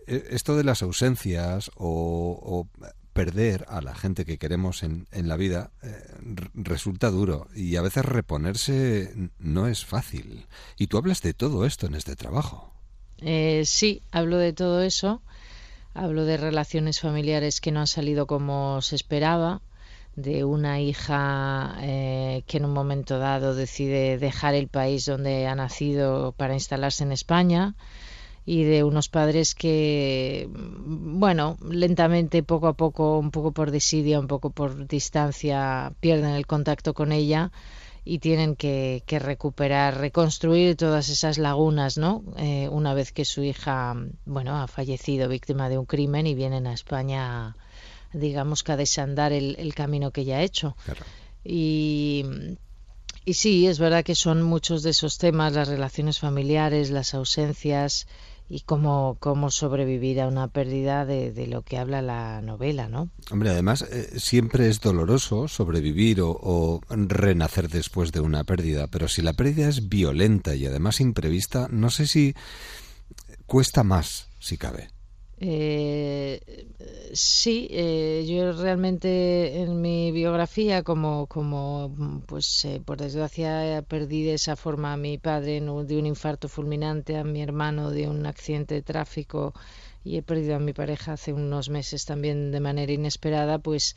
[0.08, 2.68] Eh, Esto de las ausencias o, o
[3.14, 6.02] perder a la gente que queremos en, en la vida eh,
[6.54, 10.48] resulta duro y a veces reponerse no es fácil.
[10.78, 12.74] Y tú hablas de todo esto en este trabajo.
[13.18, 15.22] Eh, sí, hablo de todo eso.
[15.94, 19.62] Hablo de relaciones familiares que no han salido como se esperaba,
[20.16, 25.56] de una hija eh, que en un momento dado decide dejar el país donde ha
[25.56, 27.76] nacido para instalarse en España
[28.46, 34.20] y de unos padres que, mm, bueno, lentamente, poco a poco, un poco por desidia,
[34.20, 37.52] un poco por distancia, pierden el contacto con ella
[38.04, 42.24] y tienen que, que recuperar, reconstruir todas esas lagunas, ¿no?
[42.38, 46.66] Eh, una vez que su hija, bueno, ha fallecido víctima de un crimen y vienen
[46.66, 47.56] a España,
[48.12, 50.76] digamos que a desandar el, el camino que ella ha hecho.
[51.44, 52.26] Y,
[53.24, 58.08] y sí, es verdad que son muchos de esos temas, las relaciones familiares, las ausencias
[58.52, 63.10] y cómo, cómo sobrevivir a una pérdida de, de lo que habla la novela, ¿no?
[63.32, 69.08] Hombre, además, eh, siempre es doloroso sobrevivir o, o renacer después de una pérdida, pero
[69.08, 72.36] si la pérdida es violenta y además imprevista, no sé si
[73.46, 74.90] cuesta más, si cabe.
[75.44, 76.40] Eh,
[77.14, 84.36] sí, eh, yo realmente en mi biografía, como, como pues eh, por desgracia perdí de
[84.36, 88.76] esa forma a mi padre de un infarto fulminante, a mi hermano de un accidente
[88.76, 89.54] de tráfico
[90.04, 93.96] y he perdido a mi pareja hace unos meses también de manera inesperada, pues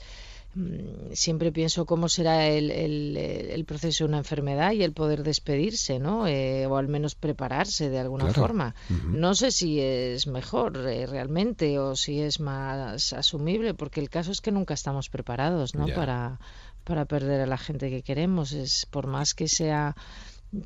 [1.12, 5.98] siempre pienso cómo será el, el, el proceso de una enfermedad y el poder despedirse,
[5.98, 6.26] ¿no?
[6.26, 8.40] Eh, o al menos prepararse de alguna Claro.
[8.40, 8.74] forma.
[9.08, 14.30] No sé si es mejor eh, realmente o si es más asumible, porque el caso
[14.32, 15.86] es que nunca estamos preparados, ¿no?
[15.94, 16.38] Para,
[16.84, 18.52] para perder a la gente que queremos.
[18.52, 19.96] Es por más que sea,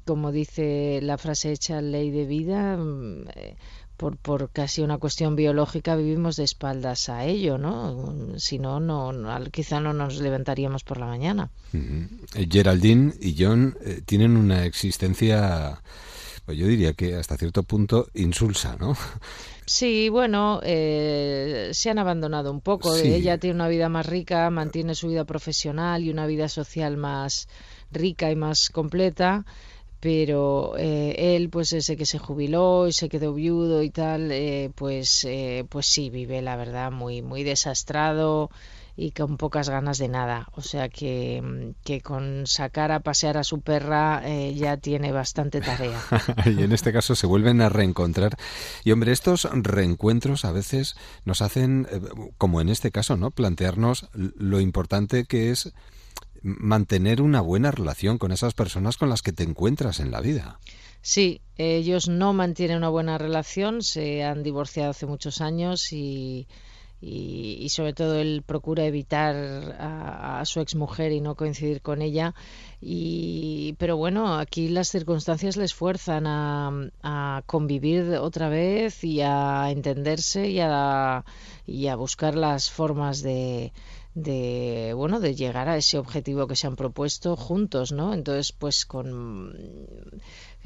[0.05, 2.79] como dice la frase hecha, ley de vida.
[3.99, 8.39] Por, por casi una cuestión biológica vivimos de espaldas a ello, ¿no?
[8.39, 11.51] Si no, no, no- quizá no nos levantaríamos por la mañana.
[11.75, 15.83] Eh, Geraldine y John eh, tienen una existencia,
[16.47, 18.97] pues yo diría que hasta cierto punto insulsa, ¿no?
[19.67, 22.95] Sí, bueno, eh, se han abandonado un poco.
[22.95, 23.09] Sí.
[23.13, 27.49] Ella tiene una vida más rica, mantiene su vida profesional y una vida social más
[27.91, 29.45] rica y más completa,
[30.01, 34.71] pero eh, él, pues ese que se jubiló y se quedó viudo y tal, eh,
[34.75, 38.51] pues, eh, pues sí, vive la verdad muy, muy desastrado
[38.99, 40.49] y con pocas ganas de nada.
[40.57, 45.13] O sea que, mm, que con sacar a pasear a su perra eh, ya tiene
[45.13, 46.03] bastante tarea.
[46.47, 48.37] y en este caso se vuelven a reencontrar.
[48.83, 52.01] Y hombre, estos reencuentros a veces nos hacen, eh,
[52.39, 53.31] como en este caso, ¿no?
[53.31, 55.73] Plantearnos lo importante que es
[56.43, 60.59] mantener una buena relación con esas personas con las que te encuentras en la vida.
[61.01, 66.47] Sí, ellos no mantienen una buena relación, se han divorciado hace muchos años y,
[67.69, 72.35] sobre todo él procura evitar a, a su exmujer y no coincidir con ella.
[72.81, 79.71] Y, pero bueno, aquí las circunstancias les fuerzan a, a convivir otra vez y a
[79.71, 81.25] entenderse y a
[81.97, 83.73] buscar las formas de,
[84.15, 88.15] de bueno de llegar a ese objetivo que se han propuesto juntos, ¿no?
[88.15, 89.55] Entonces, pues con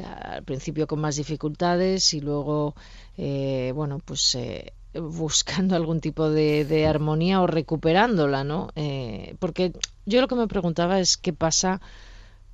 [0.02, 2.74] al principio con más dificultades y luego
[3.16, 8.68] eh, bueno pues eh, buscando algún tipo de, de, armonía o recuperándola, ¿no?
[8.74, 9.72] Eh, porque
[10.06, 11.80] yo lo que me preguntaba es qué pasa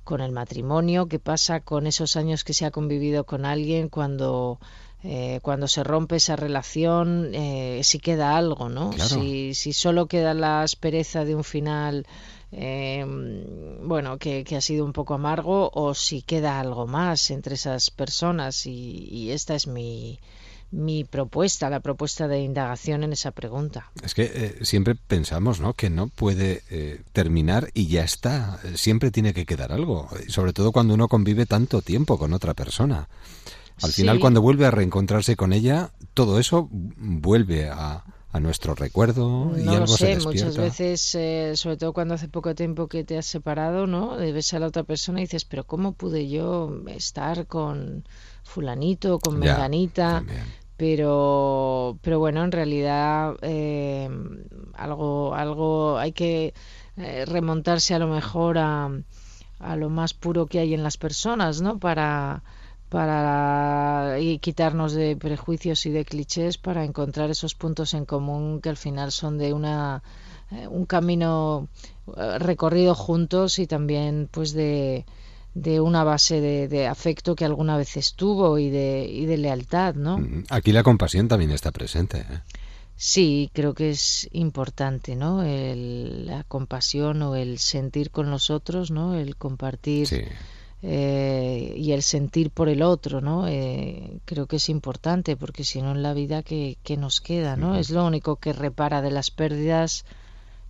[0.03, 4.59] con el matrimonio, qué pasa con esos años que se ha convivido con alguien cuando
[5.03, 8.89] eh, cuando se rompe esa relación, eh, si queda algo, ¿no?
[8.89, 9.09] Claro.
[9.09, 12.05] Si, si solo queda la aspereza de un final,
[12.51, 13.05] eh,
[13.83, 17.91] bueno, que, que, ha sido un poco amargo, o si queda algo más entre esas
[17.91, 18.65] personas.
[18.65, 20.19] Y, y esta es mi,
[20.71, 23.91] mi propuesta, la propuesta de indagación en esa pregunta.
[24.03, 25.73] Es que eh, siempre pensamos, ¿no?
[25.73, 28.59] Que no puede eh, terminar y ya está.
[28.75, 33.07] Siempre tiene que quedar algo, sobre todo cuando uno convive tanto tiempo con otra persona.
[33.81, 34.01] Al Sí.
[34.01, 39.63] final, cuando vuelve a reencontrarse con ella, todo eso vuelve a, a nuestro recuerdo y
[39.63, 40.29] no algo lo sé, se despierta.
[40.29, 44.17] muchas veces, eh, sobre todo cuando hace poco tiempo que te has separado, ¿no?
[44.17, 48.05] Ves a la otra persona y dices, pero ¿cómo pude yo estar con
[48.43, 50.23] fulanito, con menganita?
[50.77, 54.09] Pero, pero bueno, en realidad eh,
[54.75, 56.53] algo, algo hay que
[56.95, 58.89] eh, remontarse a lo mejor a,
[59.59, 61.79] a lo más puro que hay en las personas, ¿no?
[61.79, 62.43] Para
[62.89, 68.69] para y quitarnos de prejuicios y de clichés para encontrar esos puntos en común que
[68.69, 70.03] al final son de una
[70.51, 71.67] eh, un camino
[72.17, 75.05] eh, recorrido juntos y también pues de,
[75.53, 79.95] de una base de, de afecto que alguna vez estuvo y de, y de lealtad,
[79.95, 80.19] ¿no?
[80.49, 82.19] Aquí la compasión también está presente.
[82.19, 82.39] ¿eh?
[82.95, 85.43] Sí, creo que es importante, ¿no?
[85.43, 89.15] El- la compasión o el sentir con los otros, ¿no?
[89.15, 90.21] El compartir Sí.
[90.81, 93.47] Eh, y el sentir por el otro, ¿no?
[93.47, 97.75] Eh, creo que es importante porque si no en la vida que, nos queda, ¿no?
[97.75, 100.05] Es lo único que repara de las pérdidas,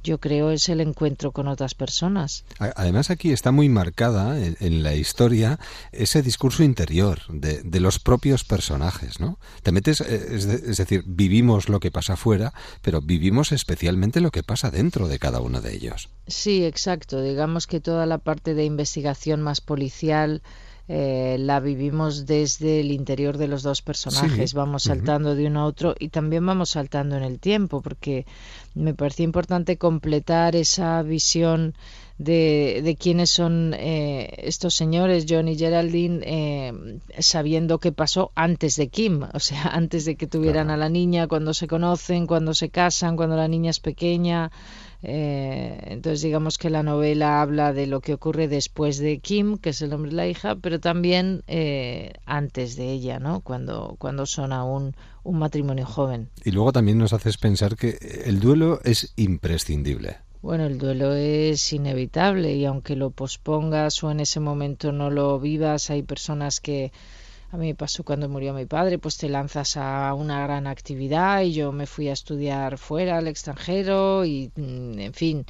[0.04, 2.46] yo creo, es el encuentro con otras personas.
[2.76, 5.60] Además aquí está muy marcada en, en la historia
[5.92, 9.40] ese discurso interior de, de los propios personajes, ¿no?
[9.64, 14.22] Te metes, eh, es, de- es decir, vivimos lo que pasa afuera, pero vivimos especialmente
[14.22, 16.10] lo que pasa dentro de cada uno de ellos.
[16.28, 17.22] Sí, exacto.
[17.22, 20.42] Digamos que toda la parte de investigación más policial
[20.92, 24.50] eh, la vivimos desde el interior de los dos personajes.
[24.50, 28.26] Sí, Vamos saltando de uno a otro y también vamos saltando en el tiempo, porque
[28.74, 31.76] me parecía importante completar esa visión
[32.18, 36.74] de, de quiénes son eh, estos señores, John y Geraldine, eh,
[37.20, 41.28] sabiendo qué pasó antes de Kim, o sea, antes de que tuvieran a la niña,
[41.28, 44.52] cuando se conocen, cuando se casan, cuando la niña es pequeña.
[45.02, 49.70] Eh, entonces digamos que la novela habla de lo que ocurre después de Kim, que
[49.70, 53.40] es el nombre de la hija, pero también eh, antes de ella, ¿no?
[53.42, 56.30] Cuando, cuando son aún un matrimonio joven.
[56.44, 60.18] Y luego también nos haces pensar que el duelo es imprescindible.
[60.42, 65.38] Bueno, el duelo es inevitable y aunque lo pospongas o en ese momento no lo
[65.38, 66.94] vivas, hay personas que
[67.52, 71.42] a mí me pasó cuando murió mi padre, pues te lanzas a una gran actividad
[71.42, 75.46] y yo me fui a estudiar fuera, al extranjero y, mm, en fin,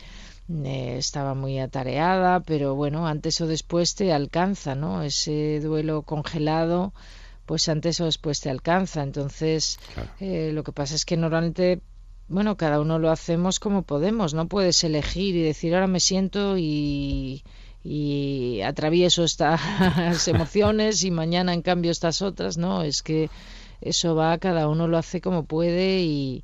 [0.49, 5.03] eh, estaba muy atareada, pero bueno, antes o después te alcanza, ¿no?
[5.03, 6.93] Ese duelo congelado,
[7.45, 9.03] pues antes o después te alcanza.
[9.03, 9.79] Entonces,
[10.21, 11.81] eh, lo que pasa es que normalmente
[12.29, 16.59] bueno, cada uno lo hacemos como podemos, no puedes elegir y decir ahora me siento
[16.59, 17.43] y,
[17.83, 19.59] y atravieso estas
[20.27, 23.29] emociones y mañana en cambio estas otras, no, es que
[23.81, 26.43] eso va, cada uno lo hace como puede y,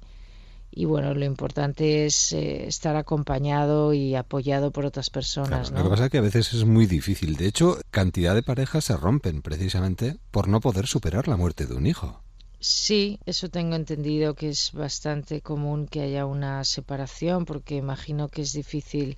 [0.71, 5.83] y bueno, lo importante es eh, estar acompañado y apoyado por otras personas, Lo que
[5.83, 5.89] ¿no?
[5.89, 7.35] pasa es que a veces es muy difícil.
[7.35, 11.75] De hecho, cantidad de parejas se rompen precisamente por no poder superar la muerte de
[11.75, 12.21] un hijo.
[12.59, 18.41] Sí, eso tengo entendido que es bastante común que haya una separación, porque imagino que
[18.41, 19.17] es difícil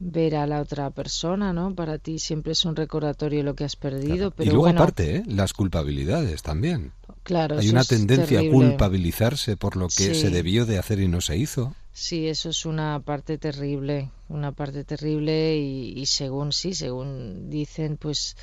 [0.00, 1.74] ver a la otra persona, ¿no?
[1.74, 5.16] Para ti siempre es un recordatorio lo que has perdido, pero y luego bueno, aparte,
[5.16, 5.22] ¿eh?
[5.26, 6.92] las culpabilidades también.
[7.22, 10.14] claro, Hay una tendencia a culpabilizarse por lo que Sí.
[10.14, 11.74] se debió de hacer y no se hizo.
[11.92, 17.96] Sí, eso es una parte terrible, una parte terrible y, y según sí, según dicen,
[17.98, 18.36] pues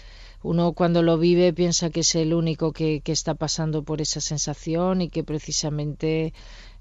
[0.44, 4.22] uno cuando lo vive piensa que es el único que, que está pasando por esa
[4.22, 6.34] sensación y que precisamente,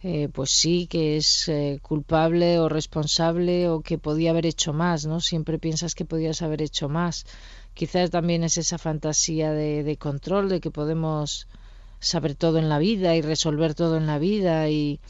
[0.09, 5.05] eh, pues sí, que es eh, culpable o responsable o que podía haber hecho más,
[5.05, 5.19] ¿no?
[5.21, 7.27] Siempre piensas que podías haber hecho más.
[7.75, 11.49] Quizás también es esa fantasía de, de control, de que podemos
[11.99, 15.01] saber todo en la vida y resolver todo en la vida y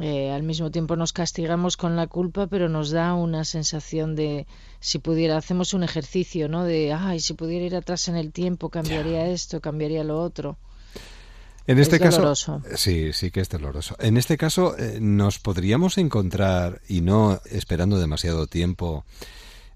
[0.00, 4.46] eh, al mismo tiempo nos castigamos con la culpa, pero nos da una sensación de
[4.78, 6.64] si pudiera, hacemos un ejercicio, ¿no?
[6.64, 10.56] De, ay, si pudiera ir atrás en el tiempo, cambiaría esto, cambiaría lo otro.
[11.70, 12.62] En este Es caso, doloroso.
[12.74, 13.94] sí, sí que es doloroso.
[14.00, 19.04] En este caso, eh, nos podríamos encontrar y no esperando demasiado tiempo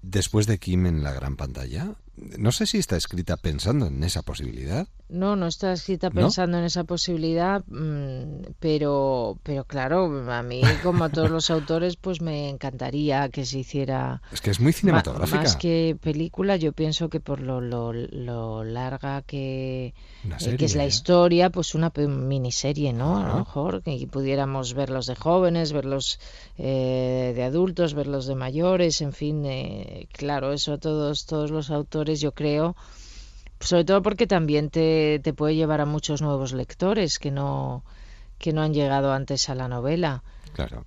[0.01, 1.95] después de Kim en la gran pantalla.
[2.17, 4.87] No sé si está escrita pensando en esa posibilidad.
[5.07, 6.15] No, no está escrita ¿No?
[6.21, 11.95] pensando en esa posibilidad, mm, pero, pero claro, a mí, como a todos los autores,
[11.95, 15.43] pues me encantaría que se hiciera Es que es muy Ma- cinematográfica.
[15.43, 19.93] Más que película, yo pienso que por lo, lo, lo larga que,
[20.39, 23.17] eh, que es la historia, pues una miniserie, ¿no?
[23.19, 26.19] A lo mejor, que pudiéramos verlos de jóvenes, verlos
[26.57, 31.69] eh, de adultos, verlos de mayores, en fin, eh, claro, eso a todos, todos los
[31.69, 32.75] autores, yo creo,
[33.59, 37.83] sobre todo porque también te, te puede llevar a muchos nuevos lectores que no,
[38.37, 40.23] que no han llegado antes a la novela.
[40.53, 40.85] Claro.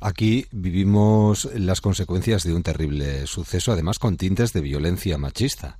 [0.00, 5.78] Aquí vivimos las consecuencias de un terrible suceso, además con tintes de violencia machista.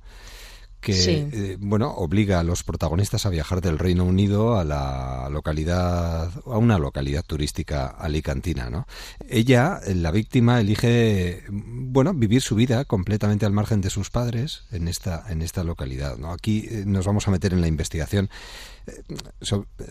[0.81, 6.31] Que eh, bueno obliga a los protagonistas a viajar del Reino Unido a la localidad
[6.45, 8.87] a una localidad turística alicantina no
[9.27, 14.87] ella la víctima elige bueno vivir su vida completamente al margen de sus padres en
[14.87, 18.29] esta en esta localidad no aquí eh, nos vamos a meter en la investigación.
[18.87, 19.03] Eh,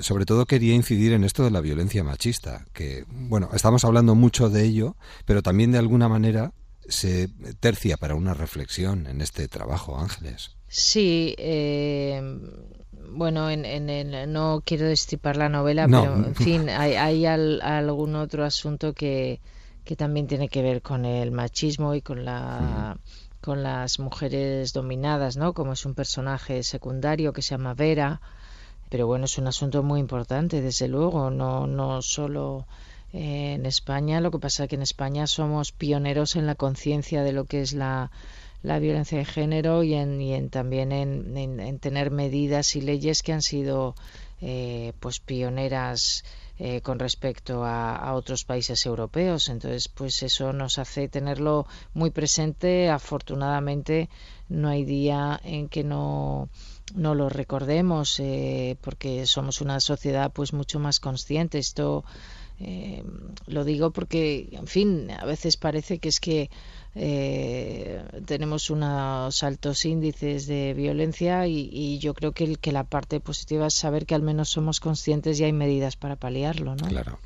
[0.01, 4.49] sobre todo quería incidir en esto de la violencia machista que bueno estamos hablando mucho
[4.49, 6.53] de ello pero también de alguna manera
[6.89, 7.29] se
[7.61, 12.21] tercia para una reflexión en este trabajo Ángeles Sí, eh,
[13.11, 19.41] bueno, en, no quiero destripar la novela, pero en fin, hay, algún otro asunto que,
[19.85, 22.97] que, también tiene que ver con el machismo y con la
[23.41, 25.55] con las mujeres dominadas, ¿no?
[25.55, 28.21] Como es un personaje secundario que se llama Vera,
[28.91, 32.67] pero bueno, es un asunto muy importante, desde luego, no no solo
[33.13, 37.33] en España, lo que pasa es que en España somos pioneros en la conciencia de
[37.33, 38.11] lo que es la
[38.63, 43.43] la violencia de género y, en, también en, en, tener medidas y leyes que han
[43.43, 43.95] sido
[44.41, 46.25] eh, pues pioneras
[46.59, 49.49] eh, con respecto a, otros países europeos.
[49.49, 52.89] Entonces, pues eso nos hace tenerlo muy presente.
[52.89, 54.09] Afortunadamente,
[54.49, 56.49] no hay día en que no
[56.95, 62.03] no lo recordemos eh, porque somos una sociedad pues mucho más consciente esto
[63.47, 66.51] lo digo porque en fin a veces parece que es que
[67.01, 73.21] eh, tenemos unos altos índices de violencia y, yo creo que, el, que la parte
[73.21, 76.75] positiva es saber que al menos somos conscientes y hay medidas para paliarlo.
[76.75, 76.89] ¿no?
[76.89, 77.21] Claro.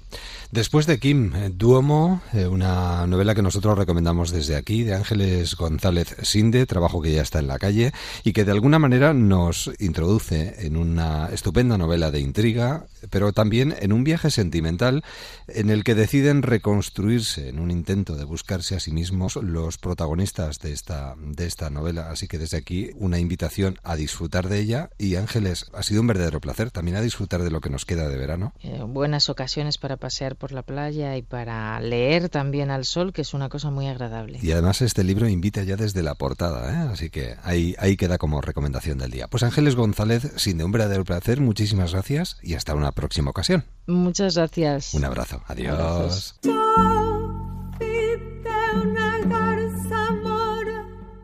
[0.50, 5.56] Después de Kim, eh, Duomo, eh, una novela que nosotros recomendamos desde aquí, de Ángeles
[5.56, 7.92] González Sinde, trabajo que ya está en la calle
[8.24, 13.74] y que de alguna manera nos introduce en una estupenda novela de intriga, pero también
[13.80, 15.02] en un viaje sentimental
[15.48, 20.58] en el que deciden reconstruirse en un intento de buscarse a sí mismos los protagonistas
[20.58, 22.10] de esta, de esta novela.
[22.10, 26.06] Así que desde aquí una invitación a disfrutar de ella y Ángeles, ha sido un
[26.06, 28.54] verdadero placer también a disfrutar de lo que nos queda de verano.
[28.60, 33.22] Eh, buenas ocasiones para pasear por la playa y para leer también al sol, que
[33.22, 34.38] es una cosa muy agradable.
[34.42, 36.88] Y además este libro invita ya desde la portada, ¿eh?
[36.92, 39.28] así que ahí, ahí queda como recomendación del día.
[39.28, 43.64] Pues Ángeles González, sin de un verdadero placer, muchísimas gracias y hasta una próxima ocasión.
[43.86, 44.94] Muchas gracias.
[44.94, 45.42] Un abrazo.
[45.46, 46.38] Adiós.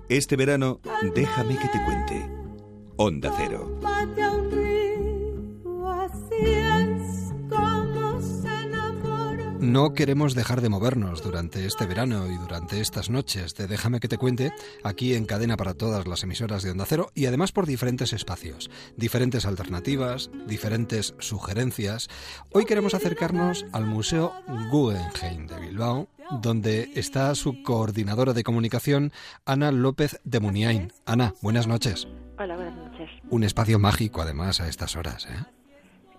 [0.09, 0.81] Este verano,
[1.15, 2.31] déjame que te cuente.
[2.97, 3.79] Onda Cero.
[9.61, 14.07] No queremos dejar de movernos durante este verano y durante estas noches de Déjame que
[14.07, 14.53] te cuente
[14.85, 18.71] aquí en cadena para todas las emisoras de Onda Cero y además por diferentes espacios,
[18.97, 22.09] diferentes alternativas, diferentes sugerencias.
[22.53, 24.33] Hoy queremos acercarnos al Museo
[24.71, 26.09] Guggenheim de Bilbao,
[26.41, 29.11] donde está su coordinadora de comunicación,
[29.45, 30.93] Ana López de Muniain.
[31.05, 32.07] Ana, buenas noches.
[32.39, 33.11] Hola, buenas noches.
[33.29, 35.59] Un espacio mágico además a estas horas, ¿eh?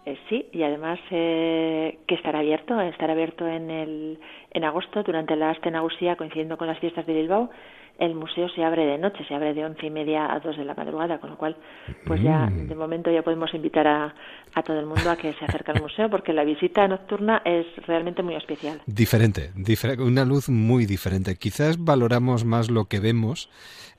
[0.10, 4.20] Eh, sí, y además eh, que estará abierto, estará abierto en, el,
[4.52, 7.50] en agosto durante la Astenagusía coincidiendo con las fiestas de Bilbao.
[7.97, 10.64] El museo se abre de noche, se abre de once y media a dos de
[10.64, 11.58] la madrugada, con lo cual,
[12.06, 12.70] pues ya mm.
[12.70, 14.16] de momento ya podemos invitar a,
[14.54, 17.66] a todo el mundo a que se acerque al museo, porque la visita nocturna es
[17.88, 18.82] realmente muy especial.
[18.86, 19.52] Diferente,
[20.00, 21.36] una luz muy diferente.
[21.36, 23.50] Quizás valoramos más lo que vemos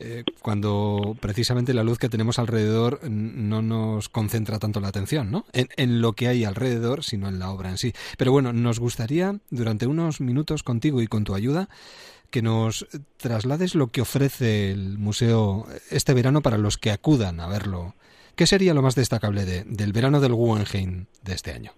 [0.03, 5.45] eh, cuando precisamente la luz que tenemos alrededor no nos concentra tanto la atención, ¿no?
[5.53, 7.93] En, en, lo que hay alrededor, sino en la obra en sí.
[8.17, 11.69] Pero bueno, nos gustaría durante unos minutos contigo y con tu ayuda
[12.31, 12.87] que nos
[13.17, 17.95] traslades lo que ofrece el museo este verano para los que acudan a verlo.
[18.37, 21.73] ¿Qué sería lo más destacable de, del verano del Guggenheim de este año?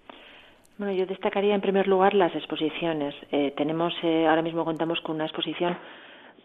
[0.79, 3.15] Bueno, yo destacaría en primer lugar las exposiciones.
[3.31, 5.77] Eh, tenemos eh, ahora mismo contamos con una exposición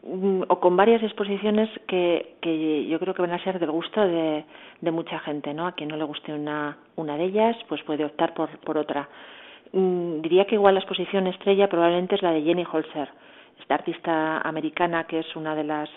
[0.03, 3.99] Mm, o con varias exposiciones que, que yo creo que van a ser del gusto
[4.01, 4.45] de,
[4.79, 5.67] de mucha gente, ¿no?
[5.67, 9.09] A quien no le guste una, una de ellas, pues puede optar por otra.
[9.73, 13.09] Mm, diría que igual la exposición estrella probablemente es la de Jenny Holzer,
[13.59, 15.89] esta artista americana que es una de las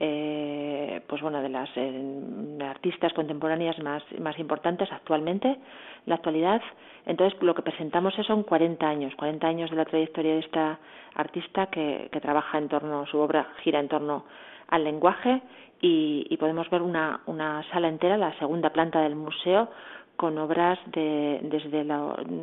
[0.00, 5.58] eh, pues bueno de las eh, artistas contemporáneas más importantes actualmente
[6.06, 6.60] la actualidad.
[7.06, 10.78] Entonces lo que presentamos son 40 años 40 años de la trayectoria de esta
[11.14, 14.24] artista que, que trabaja en torno su obra gira en torno
[14.68, 15.42] al lenguaje
[15.80, 19.68] y, y podemos ver una, una sala entera la segunda planta del museo
[20.16, 21.84] con obras de, desde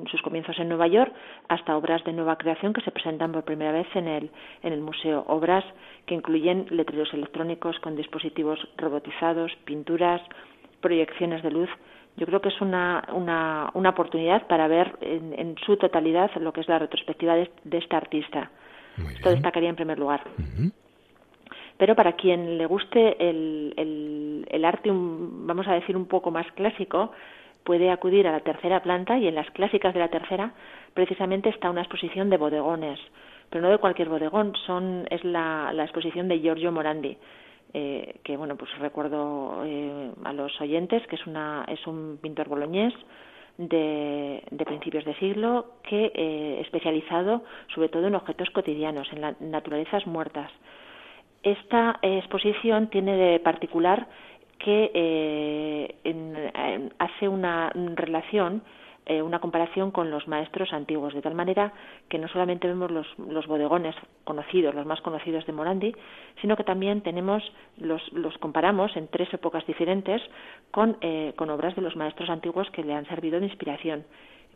[0.09, 1.13] sus comienzos en Nueva York
[1.47, 4.31] hasta obras de nueva creación que se presentan por primera vez en el,
[4.63, 5.23] en el museo.
[5.27, 5.63] Obras
[6.05, 10.21] que incluyen letreros electrónicos con dispositivos robotizados, pinturas,
[10.81, 11.69] proyecciones de luz.
[12.17, 16.51] Yo creo que es una, una, una oportunidad para ver en, en, su totalidad lo
[16.51, 18.51] que es la retrospectiva de, de esta artista.
[19.15, 20.21] Esto destacaría en primer lugar.
[21.77, 26.45] Pero para quien le guste el, el, el arte, vamos a decir, un poco más
[26.51, 27.13] clásico,
[27.69, 30.53] puede acudir a la tercera planta y en las clásicas de la tercera
[30.95, 32.99] precisamente está una exposición de bodegones,
[33.51, 37.15] pero no de cualquier bodegón, son, es la, la exposición de Giorgio Morandi.
[37.75, 42.49] Eh, que bueno pues recuerdo eh, a los oyentes que es una es un pintor
[42.49, 42.95] boloñés
[43.59, 47.43] de, de principios de siglo que eh, especializado
[47.75, 50.51] sobre todo en objetos cotidianos en las naturalezas muertas
[51.43, 54.07] esta exposición tiene de particular
[54.59, 58.61] que eh, hace una relación,
[59.05, 61.73] eh, una comparación con los maestros antiguos, de tal manera
[62.09, 63.95] que no solamente vemos los, los, bodegones
[64.25, 65.95] conocidos, los más conocidos de Morandi,
[66.41, 67.41] sino que también tenemos
[67.77, 70.21] los, los comparamos en tres épocas diferentes
[70.71, 74.03] con, eh, con obras de los maestros antiguos que le han servido de inspiración.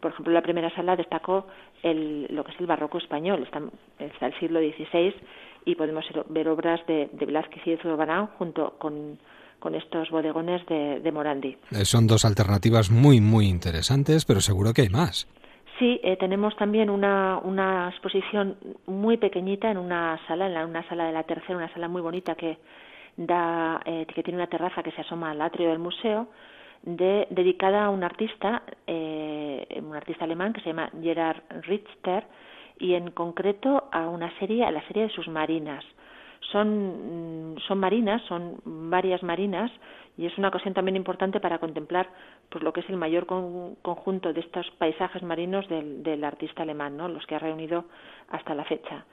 [0.01, 1.47] Por ejemplo, en la primera sala destacó
[1.81, 3.61] el, lo que es el barroco español, está,
[3.99, 5.15] está el siglo XVI
[5.63, 9.17] y podemos ver obras de, de Velázquez y de Zurbarán junto con,
[9.63, 11.55] con estos bodegones de, de Morandi.
[11.71, 15.25] Eh, son dos alternativas muy, muy interesantes, pero seguro que hay más.
[15.79, 18.57] Sí, eh, tenemos también una, una exposición
[18.87, 22.01] muy pequeñita en una sala, en la, una sala de la tercera, una sala muy
[22.01, 22.57] bonita que
[23.15, 26.27] da, eh, que tiene una terraza que se asoma al atrio del museo,
[26.81, 32.25] de, dedicada a un artista, eh, un artista alemán que se llama Gerard Richter,
[32.79, 35.85] y en concreto a una serie, a la serie de sus marinas.
[36.51, 39.71] Son, mm, son marinas, son varias marinas,
[40.17, 42.09] y es una ocasión también importante para contemplar
[42.49, 46.97] pues lo que es el mayor conjunto de estos paisajes marinos del, del artista alemán,
[46.97, 47.07] ¿no?
[47.07, 47.85] los que ha reunido
[48.29, 49.05] hasta la fecha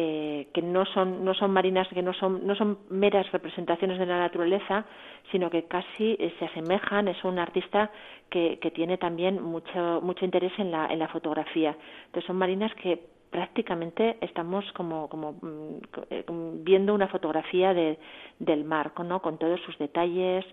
[0.00, 4.06] eh, que no son no son marinas que no son no son meras representaciones de
[4.06, 4.84] la naturaleza
[5.32, 7.90] sino que casi eh, se asemejan es un artista
[8.30, 12.72] que, que tiene también mucho mucho interés en la en la fotografía entonces son marinas
[12.76, 16.24] que prácticamente estamos como como mm, eh,
[16.64, 17.98] viendo una fotografía de,
[18.38, 19.20] del mar ¿no?
[19.20, 20.44] con todos sus detalles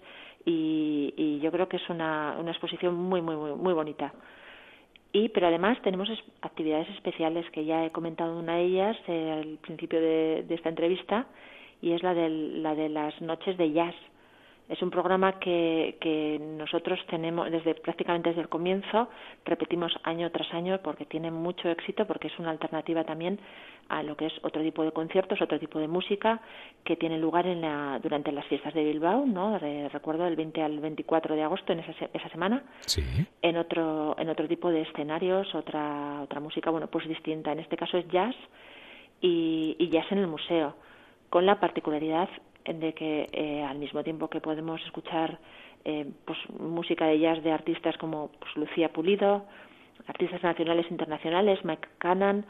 [0.45, 4.13] y, y yo creo que es una, una exposición muy muy muy muy bonita
[5.15, 6.09] y pero además tenemos
[6.41, 11.27] actividades especiales que ya he comentado una de ellas eh, al principio de, esta entrevista
[11.81, 13.95] y es la de, la de las noches de jazz
[14.67, 19.09] es un programa que, que nosotros tenemos desde prácticamente desde el comienzo,
[19.45, 23.39] repetimos año tras año porque tiene mucho éxito, porque es una alternativa también
[23.89, 26.41] a lo que es otro tipo de conciertos, otro tipo de música
[26.83, 29.59] que tiene lugar en la, durante las fiestas de Bilbao, ¿no?
[29.59, 32.63] recuerdo del 20 al 24 de agosto en esa, esa semana.
[32.87, 33.03] Sí.
[33.41, 37.51] En otro en otro tipo de escenarios, otra otra música, bueno, pues distinta.
[37.51, 38.35] En este caso es jazz
[39.21, 40.75] y, y jazz en el museo,
[41.29, 42.29] con la particularidad
[42.65, 45.39] de que eh, al mismo tiempo que podemos escuchar
[45.83, 49.45] eh, pues, música de jazz de artistas como pues, Lucía Pulido,
[50.07, 52.45] artistas nacionales e internacionales, Mike Cannon,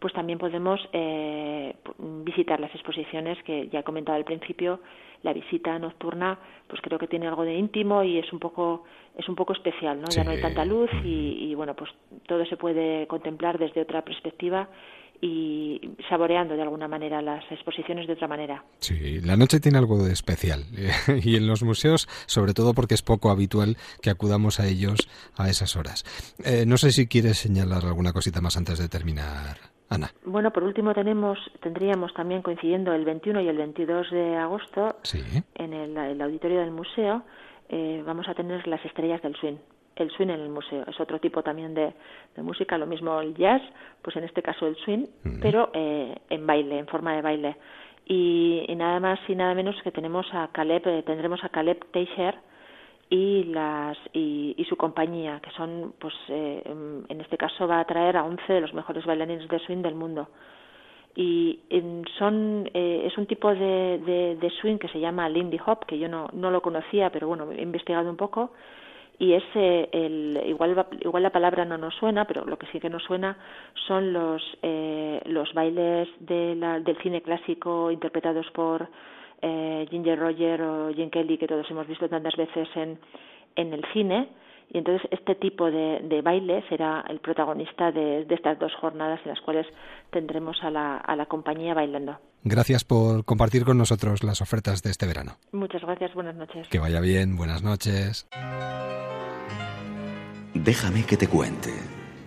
[0.00, 1.74] pues también podemos eh,
[2.24, 4.80] visitar las exposiciones que ya he comentado al principio.
[5.22, 8.84] La visita nocturna, pues creo que tiene algo de íntimo y es un poco
[9.18, 10.08] es un poco especial, ¿no?
[10.08, 11.90] Ya no hay tanta luz y, y bueno, pues
[12.26, 14.70] todo se puede contemplar desde otra perspectiva
[15.20, 18.64] y saboreando de alguna manera las exposiciones de otra manera.
[18.78, 20.64] Sí, la noche tiene algo de especial
[21.22, 25.48] y en los museos, sobre todo porque es poco habitual que acudamos a ellos a
[25.48, 26.04] esas horas.
[26.44, 29.56] Eh, no sé si quieres señalar alguna cosita más antes de terminar.
[29.92, 30.12] Ana.
[30.24, 34.96] Bueno, por último tenemos, tendríamos también coincidiendo el 21 y el 22 de agosto
[35.56, 37.24] en el, auditorio del museo,
[37.68, 39.56] eh, vamos a tener las estrellas del swing
[39.96, 40.84] el swing en el museo.
[40.86, 41.92] Es otro tipo también de,
[42.36, 43.62] música, lo mismo el jazz,
[44.02, 45.06] pues en este caso el swing,
[45.42, 47.56] pero eh, en baile, en forma de baile.
[48.06, 52.34] Y, nada más y nada menos que tenemos a Caleb, eh, tendremos a Caleb Teicher
[53.08, 58.16] y las y, su compañía, que son, pues eh, en este caso va a traer
[58.16, 60.28] a 11 de los mejores bailarines de swing del mundo
[61.16, 61.58] y
[62.18, 66.28] son es un tipo de, de, swing que se llama Lindy Hop que yo no,
[66.32, 68.52] no lo conocía pero bueno he investigado un poco
[69.20, 72.88] y ese el igual igual la palabra no nos suena pero lo que sí que
[72.88, 73.36] nos suena
[73.86, 78.88] son los eh, los bailes de la, del cine clásico interpretados por
[79.42, 82.98] eh, Ginger Roger o Jim Kelly que todos hemos visto tantas veces en
[83.56, 84.28] en el cine
[84.72, 89.20] y entonces este tipo de, de baile será el protagonista de, de, estas dos jornadas
[89.24, 89.66] en las cuales
[90.10, 92.18] tendremos a la, a la compañía bailando.
[92.42, 95.36] Gracias por compartir con nosotros las ofertas de este verano.
[95.52, 96.66] Muchas gracias, buenas noches.
[96.68, 98.26] Que vaya bien, buenas noches.
[100.54, 101.72] Déjame que te cuente.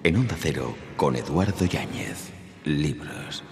[0.03, 2.32] En Onda Cero, con Eduardo Yáñez.
[2.66, 3.43] Libros.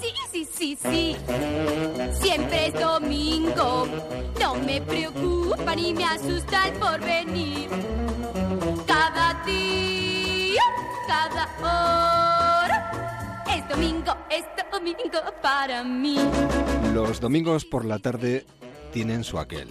[0.00, 1.16] Sí, sí, sí, sí.
[2.20, 3.88] Siempre es domingo.
[4.40, 7.68] No me preocupa ni me asusta el porvenir.
[8.86, 10.62] Cada día,
[11.08, 12.43] cada hora
[13.54, 16.16] Es domingo, es domingo para mí.
[16.92, 18.46] Los domingos por la tarde
[18.92, 19.68] tienen su aquel.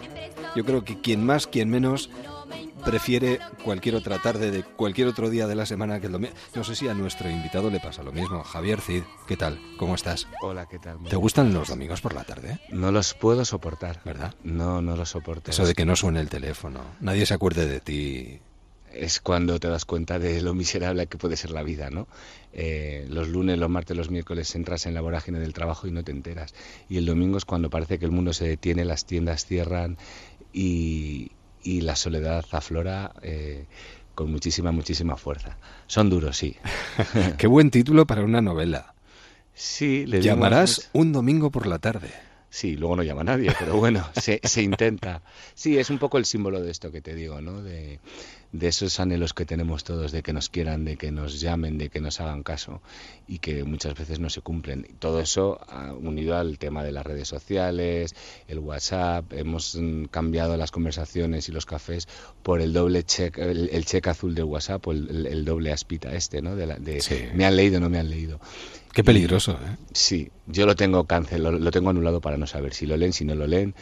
[0.56, 2.10] Yo creo que quien más, quien menos
[2.86, 6.34] prefiere cualquier otra tarde de cualquier otro día de la semana que el domingo.
[6.56, 8.42] No sé si a nuestro invitado le pasa lo mismo.
[8.44, 9.60] Javier Cid, ¿qué tal?
[9.78, 10.28] ¿Cómo estás?
[10.42, 11.00] Hola, ¿qué tal?
[11.10, 12.62] ¿Te gustan los domingos por la tarde?
[12.70, 14.00] No los puedo soportar.
[14.06, 14.34] ¿Verdad?
[14.44, 15.52] No, no los soporto.
[15.52, 18.40] Eso de que no suene el teléfono, nadie se acuerde de ti.
[18.94, 22.08] Es cuando te das cuenta de lo miserable que puede ser la vida, ¿no?
[22.54, 26.04] Eh, los lunes, los martes, los miércoles entras en la vorágine del trabajo y no
[26.04, 26.54] te enteras.
[26.89, 29.98] Y el domingo es cuando parece que el mundo se detiene, las tiendas cierran
[30.54, 31.32] y,
[31.64, 33.66] y la soledad aflora eh,
[34.16, 35.58] con muchísima, muchísima fuerza.
[35.88, 36.56] Son duros, sí.
[37.38, 38.94] Qué buen título para una novela.
[39.54, 42.10] Sí, le Llamarás un domingo por la tarde.
[42.54, 45.24] Sí, luego no llama nadie, pero bueno, se, se, intenta.
[45.56, 47.64] Sí, es un poco el símbolo de esto que te digo, ¿no?
[47.64, 47.99] De,
[48.54, 51.89] de esos anhelos que tenemos todos de que nos quieran, de que nos llamen, de
[51.89, 52.82] que nos hagan caso
[53.28, 54.88] y que muchas veces no se cumplen.
[54.99, 55.60] Todo eso
[55.99, 58.16] unido al tema de las redes sociales,
[58.47, 62.08] el WhatsApp, hemos mm, cambiado las conversaciones y los cafés
[62.43, 66.56] por el doble check, el, check azul del WhatsApp o el, doble aspita este, ¿no?
[66.56, 68.39] De, de me han leído, no me han leído.
[68.94, 69.76] Qué peligroso, ¿eh?
[69.91, 73.12] Sí, yo lo tengo cáncer, lo, lo tengo anulado para no saber si lo leen,
[73.12, 73.74] si no lo leen.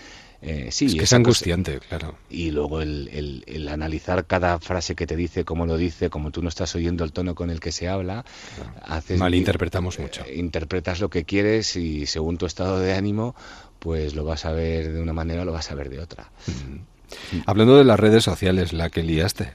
[0.42, 2.18] Eh, sí, es que es angustiante, claro.
[2.30, 6.42] Y luego el, el, analizar cada frase que te dice, cómo lo dice, como tú
[6.42, 8.26] no estás oyendo el tono con el que se habla,
[8.82, 10.24] haces, malinterpretamos mucho.
[10.26, 13.36] Eh, interpretas lo que quieres y según tu estado de ánimo,
[13.78, 16.32] pues lo vas a ver de una manera o lo vas a ver de otra.
[17.46, 19.54] Hablando de las redes sociales, la que liaste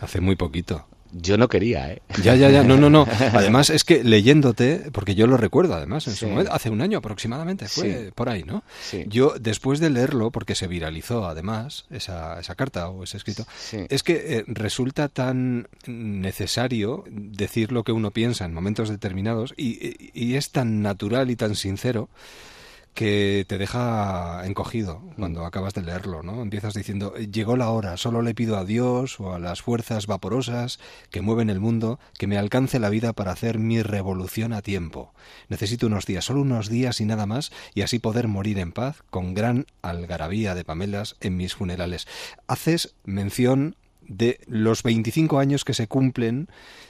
[0.00, 0.86] hace muy poquito.
[1.16, 2.02] Yo no quería, ¿eh?
[2.22, 3.06] Ya, ya, ya, no, no, no.
[3.32, 6.98] Además es que leyéndote, porque yo lo recuerdo además, en su momento, hace un año
[6.98, 8.64] aproximadamente, fue por ahí, ¿no?
[8.82, 9.04] Sí.
[9.06, 14.02] Yo después de leerlo, porque se viralizó además esa, esa carta o ese escrito, es
[14.02, 20.34] que eh, resulta tan necesario decir lo que uno piensa en momentos determinados y, y
[20.34, 22.08] es tan natural y tan sincero
[22.94, 25.46] que te deja encogido cuando mm.
[25.46, 26.40] acabas de leerlo, ¿no?
[26.42, 30.78] Empiezas diciendo, llegó la hora, solo le pido a Dios o a las fuerzas vaporosas
[31.10, 35.12] que mueven el mundo que me alcance la vida para hacer mi revolución a tiempo.
[35.48, 39.02] Necesito unos días, solo unos días y nada más, y así poder morir en paz
[39.10, 42.06] con gran algarabía de pamelas en mis funerales.
[42.46, 43.76] Haces mención
[44.08, 46.48] de los 25 años que se cumplen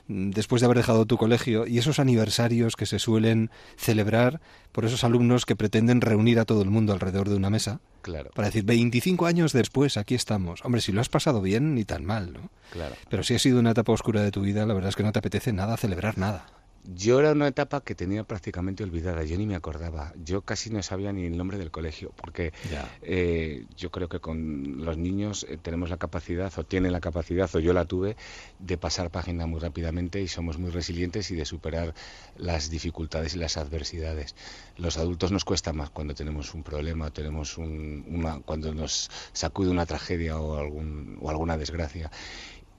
[0.09, 4.41] mm, después de haber dejado tu colegio y esos aniversarios que se suelen celebrar
[4.73, 7.81] por esos alumnos que pretenden reunir a todo el mundo alrededor de una mesa.
[8.03, 8.31] Claro.
[8.35, 10.65] Para decir, 25 años después, aquí estamos.
[10.65, 12.51] Hombre, si lo has pasado bien, ni tan mal, ¿no?
[12.71, 12.95] Claro.
[13.09, 15.13] Pero si ha sido una etapa oscura de tu vida, la verdad es que no
[15.13, 16.47] te apetece nada celebrar nada.
[16.87, 20.83] Yo era una etapa que tenía prácticamente olvidada, yo ni me acordaba, yo casi no
[20.83, 22.53] sabía ni el nombre del colegio, porque
[23.01, 27.49] eh, yo creo que con los niños eh, tenemos la capacidad, o tienen la capacidad,
[27.55, 28.17] o yo la tuve,
[28.59, 31.95] de pasar página muy rápidamente y somos muy resilientes y de superar
[32.37, 34.35] las dificultades y las adversidades.
[34.77, 39.87] Los adultos nos cuesta más cuando tenemos un problema, tenemos una, cuando nos sacude una
[39.87, 42.11] tragedia o, algún, o alguna desgracia.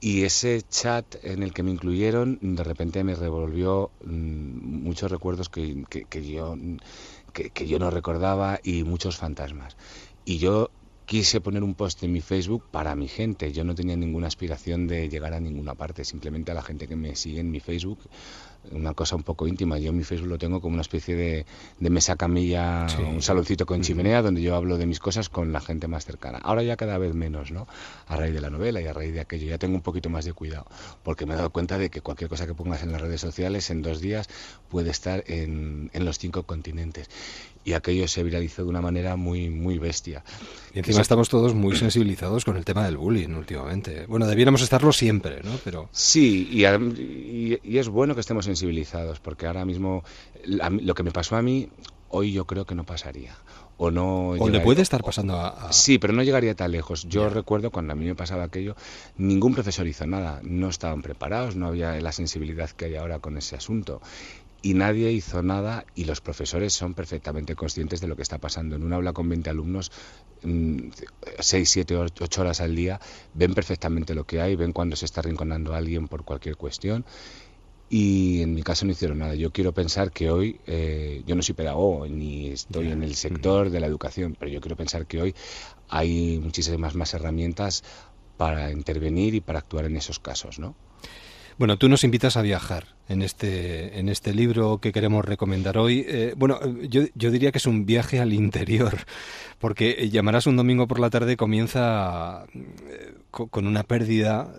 [0.00, 5.48] Y ese chat en el que me incluyeron, de repente me revolvió mm, muchos recuerdos
[5.48, 6.56] que, que, yo,
[7.32, 9.76] que, que, yo no recordaba y muchos fantasmas.
[10.24, 10.70] Y yo
[11.06, 13.52] quise poner un post en mi Facebook para mi gente.
[13.52, 16.96] Yo no tenía ninguna aspiración de llegar a ninguna parte, simplemente a la gente que
[16.96, 18.00] me sigue en mi Facebook,
[18.72, 19.78] una cosa un poco íntima.
[19.78, 21.46] Yo mi Facebook lo tengo como una especie de,
[21.78, 25.88] mesa camilla, un saloncito con chimenea donde yo hablo de mis cosas con la gente
[25.88, 26.38] más cercana.
[26.42, 27.66] Ahora ya cada vez menos, ¿no?
[28.06, 30.24] A raíz de la novela y a raíz de aquello ya tengo un poquito más
[30.24, 30.66] de cuidado,
[31.02, 33.70] porque me he dado cuenta de que cualquier cosa que pongas en las redes sociales
[33.70, 34.28] en dos días
[34.68, 37.08] puede estar en, en los cinco continentes
[37.66, 40.22] y aquello se viralizó de una manera muy muy bestia.
[40.72, 44.06] Y encima estamos todos muy sensibilizados con el tema del bullying últimamente.
[44.06, 45.50] Bueno, debiéramos estarlo siempre, ¿no?
[45.64, 50.04] Pero sí, y, y, es bueno que estemos sensibilizados porque ahora mismo
[50.44, 51.68] lo que me pasó a mí
[52.08, 53.36] hoy yo creo que no pasaría
[53.78, 57.28] o no o le puede estar pasando a, sí pero no llegaría tan lejos yo
[57.28, 58.76] recuerdo cuando a mí me pasaba aquello
[59.18, 63.36] ningún profesor hizo nada no estaban preparados no había la sensibilidad que hay ahora con
[63.36, 64.00] ese asunto
[64.66, 68.74] y nadie hizo nada y los profesores son perfectamente conscientes de lo que está pasando.
[68.74, 69.92] En un aula con 20 alumnos,
[70.42, 73.00] 6, 7, 8 horas al día,
[73.32, 77.04] ven perfectamente lo que hay, ven cuando se está rinconando a alguien por cualquier cuestión
[77.88, 79.36] y en mi caso no hicieron nada.
[79.36, 83.70] Yo quiero pensar que hoy, eh, yo no soy pedagogo ni estoy en el sector
[83.70, 85.34] de la educación, pero yo quiero pensar que hoy
[85.88, 87.84] hay muchísimas más herramientas
[88.36, 90.74] para intervenir y para actuar en esos casos, ¿no?
[91.58, 96.04] Bueno, tú nos invitas a viajar en este, en este libro que queremos recomendar hoy.
[96.06, 98.98] Eh, bueno, yo, yo, diría que es un viaje al interior,
[99.58, 103.14] porque Llamarás un domingo por la tarde comienza eh,
[103.50, 104.52] con una pérdida,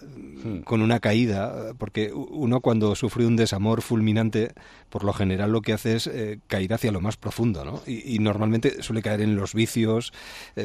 [0.43, 0.59] hmm.
[0.59, 4.53] con una caída, porque uno cuando sufre un desamor fulminante,
[4.89, 7.81] por lo general lo que hace es eh, caer hacia lo más profundo, ¿no?
[7.87, 10.11] Y, normalmente suele caer en los vicios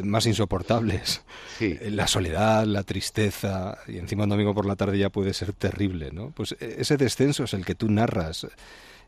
[0.02, 1.22] más insoportables.
[1.82, 6.10] La soledad, la tristeza, y encima un domingo por la tarde ya puede ser terrible,
[6.12, 6.30] ¿no?
[6.30, 8.46] Pues ese descenso es el que tú narras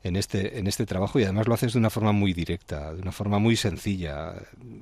[0.05, 3.03] en este, en este trabajo y además lo haces de una forma muy directa, de
[3.03, 4.35] una forma muy sencilla.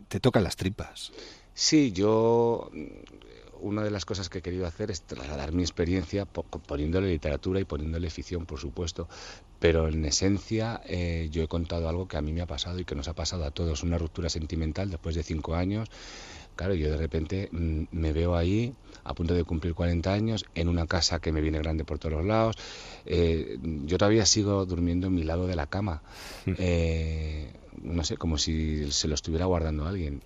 [0.08, 1.12] Te tocan las tripas.
[1.54, 2.70] Sí, yo
[3.62, 7.64] una de las cosas que he querido hacer es trasladar mi experiencia poniéndole literatura y
[7.64, 9.08] poniéndole ficción, por supuesto,
[9.58, 12.84] pero en esencia eh, yo he contado algo que a mí me ha pasado y
[12.84, 15.88] que nos ha pasado a todos, una ruptura sentimental después de cinco años.
[16.56, 18.74] Claro, yo de repente mm, me veo ahí
[19.04, 22.14] a punto de cumplir 40 años, en una casa que me viene grande por todos
[22.14, 22.56] los lados.
[23.04, 26.02] Eh, yo todavía sigo durmiendo en mi lado de la cama.
[26.46, 27.50] Eh,
[27.82, 30.22] no sé, como si se lo estuviera guardando alguien.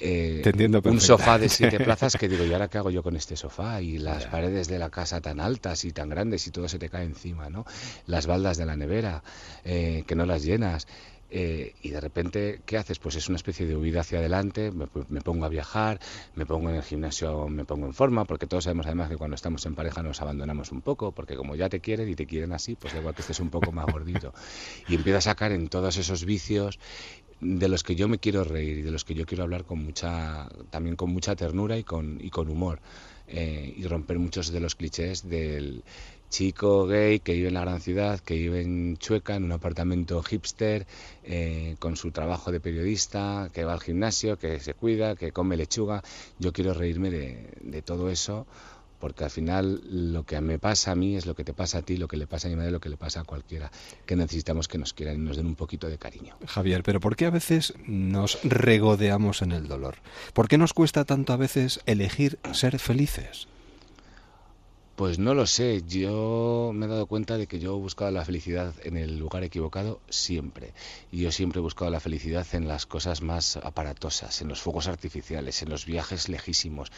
[0.00, 0.42] Eh,
[0.84, 3.80] un sofá de siete plazas que digo, ¿y ahora qué hago yo con este sofá?
[3.80, 6.88] Y las paredes de la casa tan altas y tan grandes y todo se te
[6.88, 7.64] cae encima, ¿no?
[8.06, 9.22] Las baldas de la nevera,
[9.64, 10.86] que no las llenas.
[11.30, 12.98] Eh, y de repente, ¿qué haces?
[12.98, 16.00] Pues es una especie de huida hacia adelante, me, pongo a viajar,
[16.34, 19.34] me pongo en el gimnasio, me pongo en forma, porque todos sabemos además que cuando
[19.34, 22.52] estamos en pareja nos abandonamos un poco, porque como ya te quieren y te quieren
[22.52, 24.32] así, pues igual que estés un poco más gordito.
[24.88, 26.78] Y empiezo a sacar en todos esos vicios
[27.40, 29.78] de los que yo me quiero reír y de los que yo quiero hablar con
[29.84, 32.80] mucha, también con mucha ternura y con, y con humor.
[33.30, 35.84] Eh, y romper muchos de los clichés del
[36.28, 40.22] chico gay que vive en la gran ciudad, que vive en Chueca, en un apartamento
[40.22, 40.86] hipster,
[41.24, 45.56] eh, con su trabajo de periodista, que va al gimnasio, que se cuida, que come
[45.56, 46.02] lechuga.
[46.38, 48.46] Yo quiero reírme de, todo eso,
[48.98, 49.80] porque al final
[50.12, 52.16] lo que me pasa a mí es lo que te pasa a ti, lo que
[52.16, 53.70] le pasa a mi madre, lo que le pasa a cualquiera,
[54.04, 56.36] que necesitamos que nos quieran y nos den un poquito de cariño.
[56.46, 59.96] Javier, pero ¿por qué a veces nos regodeamos en el dolor?
[60.34, 63.48] ¿Por qué nos cuesta tanto a veces elegir ser felices?
[64.98, 68.24] Pues no lo sé, yo me he dado cuenta de que yo he buscado la
[68.24, 70.74] felicidad en el lugar equivocado siempre.
[71.12, 74.88] Y yo siempre he buscado la felicidad en las cosas más aparatosas, en los fuegos
[74.88, 76.90] artificiales, en los viajes lejísimos,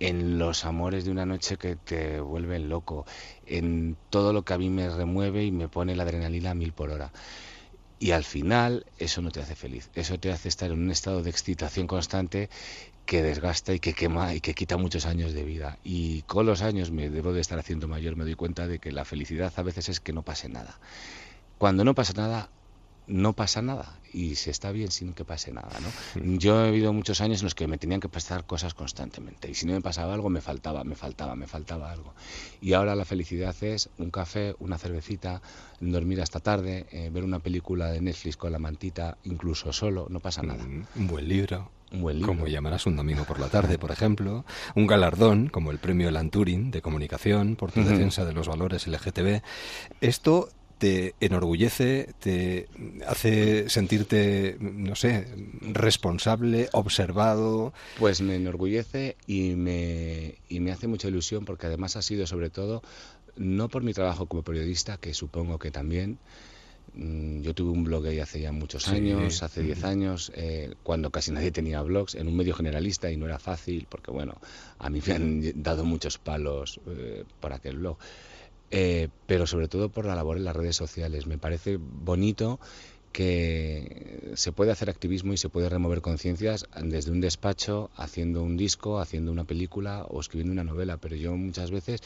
[0.00, 3.06] en los amores de una noche que te vuelven loco,
[3.46, 6.72] en todo lo que a mí me remueve y me pone la adrenalina a mil
[6.72, 7.12] por hora.
[8.00, 11.22] Y al final eso no te hace feliz, eso te hace estar en un estado
[11.22, 12.50] de excitación constante
[13.06, 15.78] que desgasta y que quema y que quita muchos años de vida.
[15.84, 18.92] Y con los años me debo de estar haciendo mayor, me doy cuenta de que
[18.92, 20.78] la felicidad a veces es que no pase nada.
[21.58, 22.50] Cuando no pasa nada,
[23.06, 26.22] no pasa nada y se está bien sin que pase nada, ¿no?
[26.22, 26.38] Mm.
[26.38, 29.54] Yo he vivido muchos años en los que me tenían que pasar cosas constantemente y
[29.54, 32.14] si no me pasaba algo me faltaba, me faltaba, me faltaba algo.
[32.60, 35.42] Y ahora la felicidad es un café, una cervecita,
[35.80, 40.20] dormir hasta tarde, eh, ver una película de Netflix con la mantita, incluso solo, no
[40.20, 40.64] pasa nada.
[40.64, 40.86] Mm,
[41.94, 42.32] un buen libro.
[42.32, 44.44] Como llamarás un domingo por la tarde, por ejemplo.
[44.74, 49.42] Un galardón, como el premio Lanturin de comunicación por tu defensa de los valores LGTB.
[50.00, 52.68] Esto te enorgullece, te
[53.06, 55.28] hace sentirte, no sé,
[55.60, 57.72] responsable, observado.
[57.98, 62.50] Pues me enorgullece y me, y me hace mucha ilusión porque además ha sido sobre
[62.50, 62.82] todo,
[63.36, 66.18] no por mi trabajo como periodista, que supongo que también,
[66.96, 71.32] yo tuve un blog ahí hace ya muchos años, hace 10 años, eh, cuando casi
[71.32, 74.40] nadie tenía blogs, en un medio generalista y no era fácil, porque bueno,
[74.78, 77.96] a mí me han dado muchos palos eh, por aquel blog.
[78.70, 81.26] Eh, pero sobre todo por la labor en las redes sociales.
[81.26, 82.58] Me parece bonito
[83.12, 88.56] que se puede hacer activismo y se puede remover conciencias desde un despacho, haciendo un
[88.56, 92.00] disco, haciendo una película o escribiendo una novela, pero yo muchas veces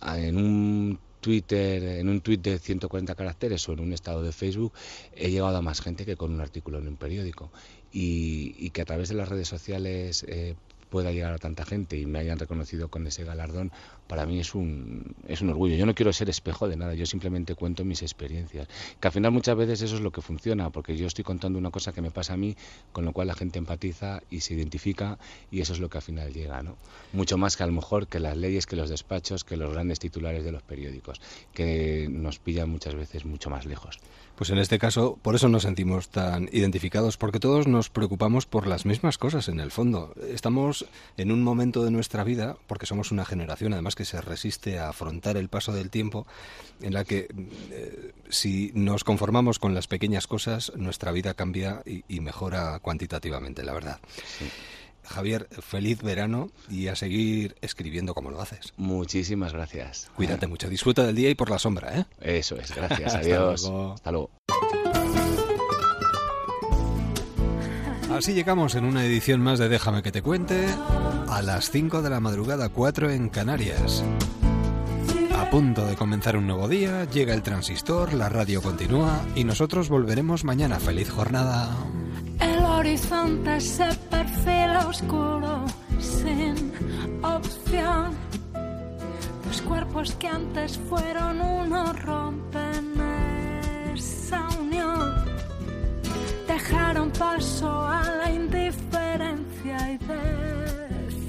[0.00, 4.72] en un Twitter, en un tweet de 140 caracteres o en un estado de Facebook,
[5.16, 7.50] he llegado a más gente que con un artículo en un periódico.
[7.92, 10.54] Y, que a través de las redes sociales eh,
[10.88, 13.72] pueda llegar a tanta gente y me hayan reconocido con ese galardón,
[14.06, 15.76] para mí es un, es un orgullo.
[15.76, 18.68] Yo no quiero ser espejo de nada, yo simplemente cuento mis experiencias.
[19.00, 21.70] Que al final muchas veces eso es lo que funciona, porque yo estoy contando una
[21.70, 22.56] cosa que me pasa a mí,
[22.92, 25.18] con lo cual la gente empatiza y se identifica
[25.50, 26.62] y eso es lo que al final llega.
[26.62, 26.76] ¿no?
[27.12, 29.98] Mucho más que a lo mejor que las leyes, que los despachos, que los grandes
[29.98, 31.20] titulares de los periódicos,
[31.52, 33.98] que nos pillan muchas veces mucho más lejos.
[34.36, 38.66] Pues en este caso, por eso nos sentimos tan identificados, porque todos nos preocupamos por
[38.66, 40.12] las mismas cosas en el fondo.
[40.30, 40.84] Estamos
[41.16, 44.90] en un momento de nuestra vida, porque somos una generación además que se resiste a
[44.90, 46.26] afrontar el paso del tiempo,
[46.80, 47.26] en la que
[47.72, 53.72] eh, si nos conformamos con las pequeñas cosas, nuestra vida cambia y, mejora cuantitativamente, la
[53.72, 53.98] verdad.
[55.04, 58.72] Javier, feliz verano y a seguir escribiendo como lo haces.
[58.76, 60.10] Muchísimas gracias.
[60.14, 62.04] Cuídate mucho, disfruta del día y por la sombra, ¿eh?
[62.20, 63.70] Eso es, gracias, adiós.
[63.94, 64.30] Hasta luego.
[68.16, 70.66] Así llegamos en una edición más de Déjame que te cuente
[71.28, 74.02] a las 5 de la madrugada 4 en Canarias.
[75.36, 79.90] A punto de comenzar un nuevo día, llega el transistor, la radio continúa y nosotros
[79.90, 80.80] volveremos mañana.
[80.80, 81.68] Feliz jornada.
[82.40, 85.66] El horizonte se perfila oscuro,
[86.00, 86.72] sin
[87.22, 88.12] opción.
[89.46, 93.05] Los cuerpos que antes fueron uno rompen
[96.46, 99.98] Dejaron paso a la indiferencia y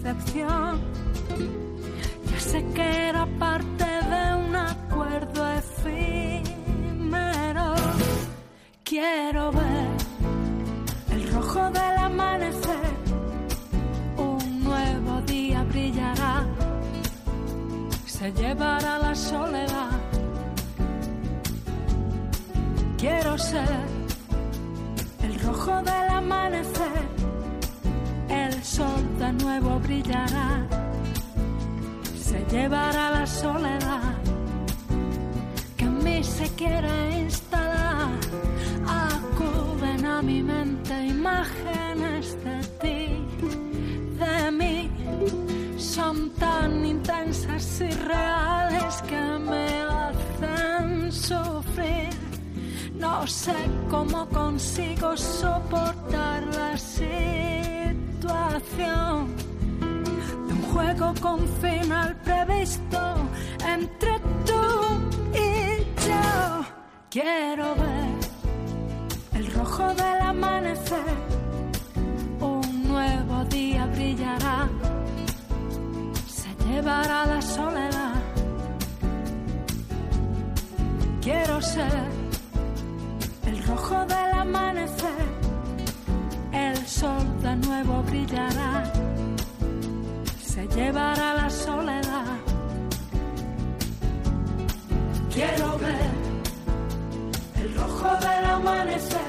[0.03, 0.79] decepción.
[2.29, 6.55] Ya sé que era parte de un acuerdo efímero.
[8.83, 9.87] Quiero ver
[11.11, 12.93] el rojo del amanecer.
[14.17, 16.45] Un nuevo día brillará.
[18.05, 19.89] Se llevará la soledad.
[22.97, 23.96] Quiero ser
[25.47, 27.03] rojo del amanecer.
[28.29, 30.67] El sol de nuevo brillará.
[32.27, 34.13] Se llevará la soledad
[35.77, 38.09] que en mí se quiere instalar.
[39.05, 42.99] Acuden a mi mente imágenes de ti,
[44.21, 44.91] de mí.
[45.77, 52.16] Son tan intensas y reales que me hacen sufrir.
[52.99, 53.53] No sé
[53.89, 57.27] cómo consigo soportar la situación
[60.47, 62.99] de un juego con final previsto
[63.67, 64.61] entre tú
[65.33, 65.77] y
[66.07, 66.65] yo.
[67.11, 68.17] Quiero ver
[69.35, 71.15] el rojo del amanecer.
[72.39, 74.67] Un nuevo día brillará.
[76.27, 78.15] Se llevará la soledad.
[81.21, 82.16] Quiero ser
[83.67, 85.25] rojo del amanecer.
[86.51, 88.91] El sol de nuevo brillará.
[90.41, 92.37] Se llevará la soledad.
[95.33, 96.09] Quiero ver
[97.61, 99.26] el rojo del amanecer.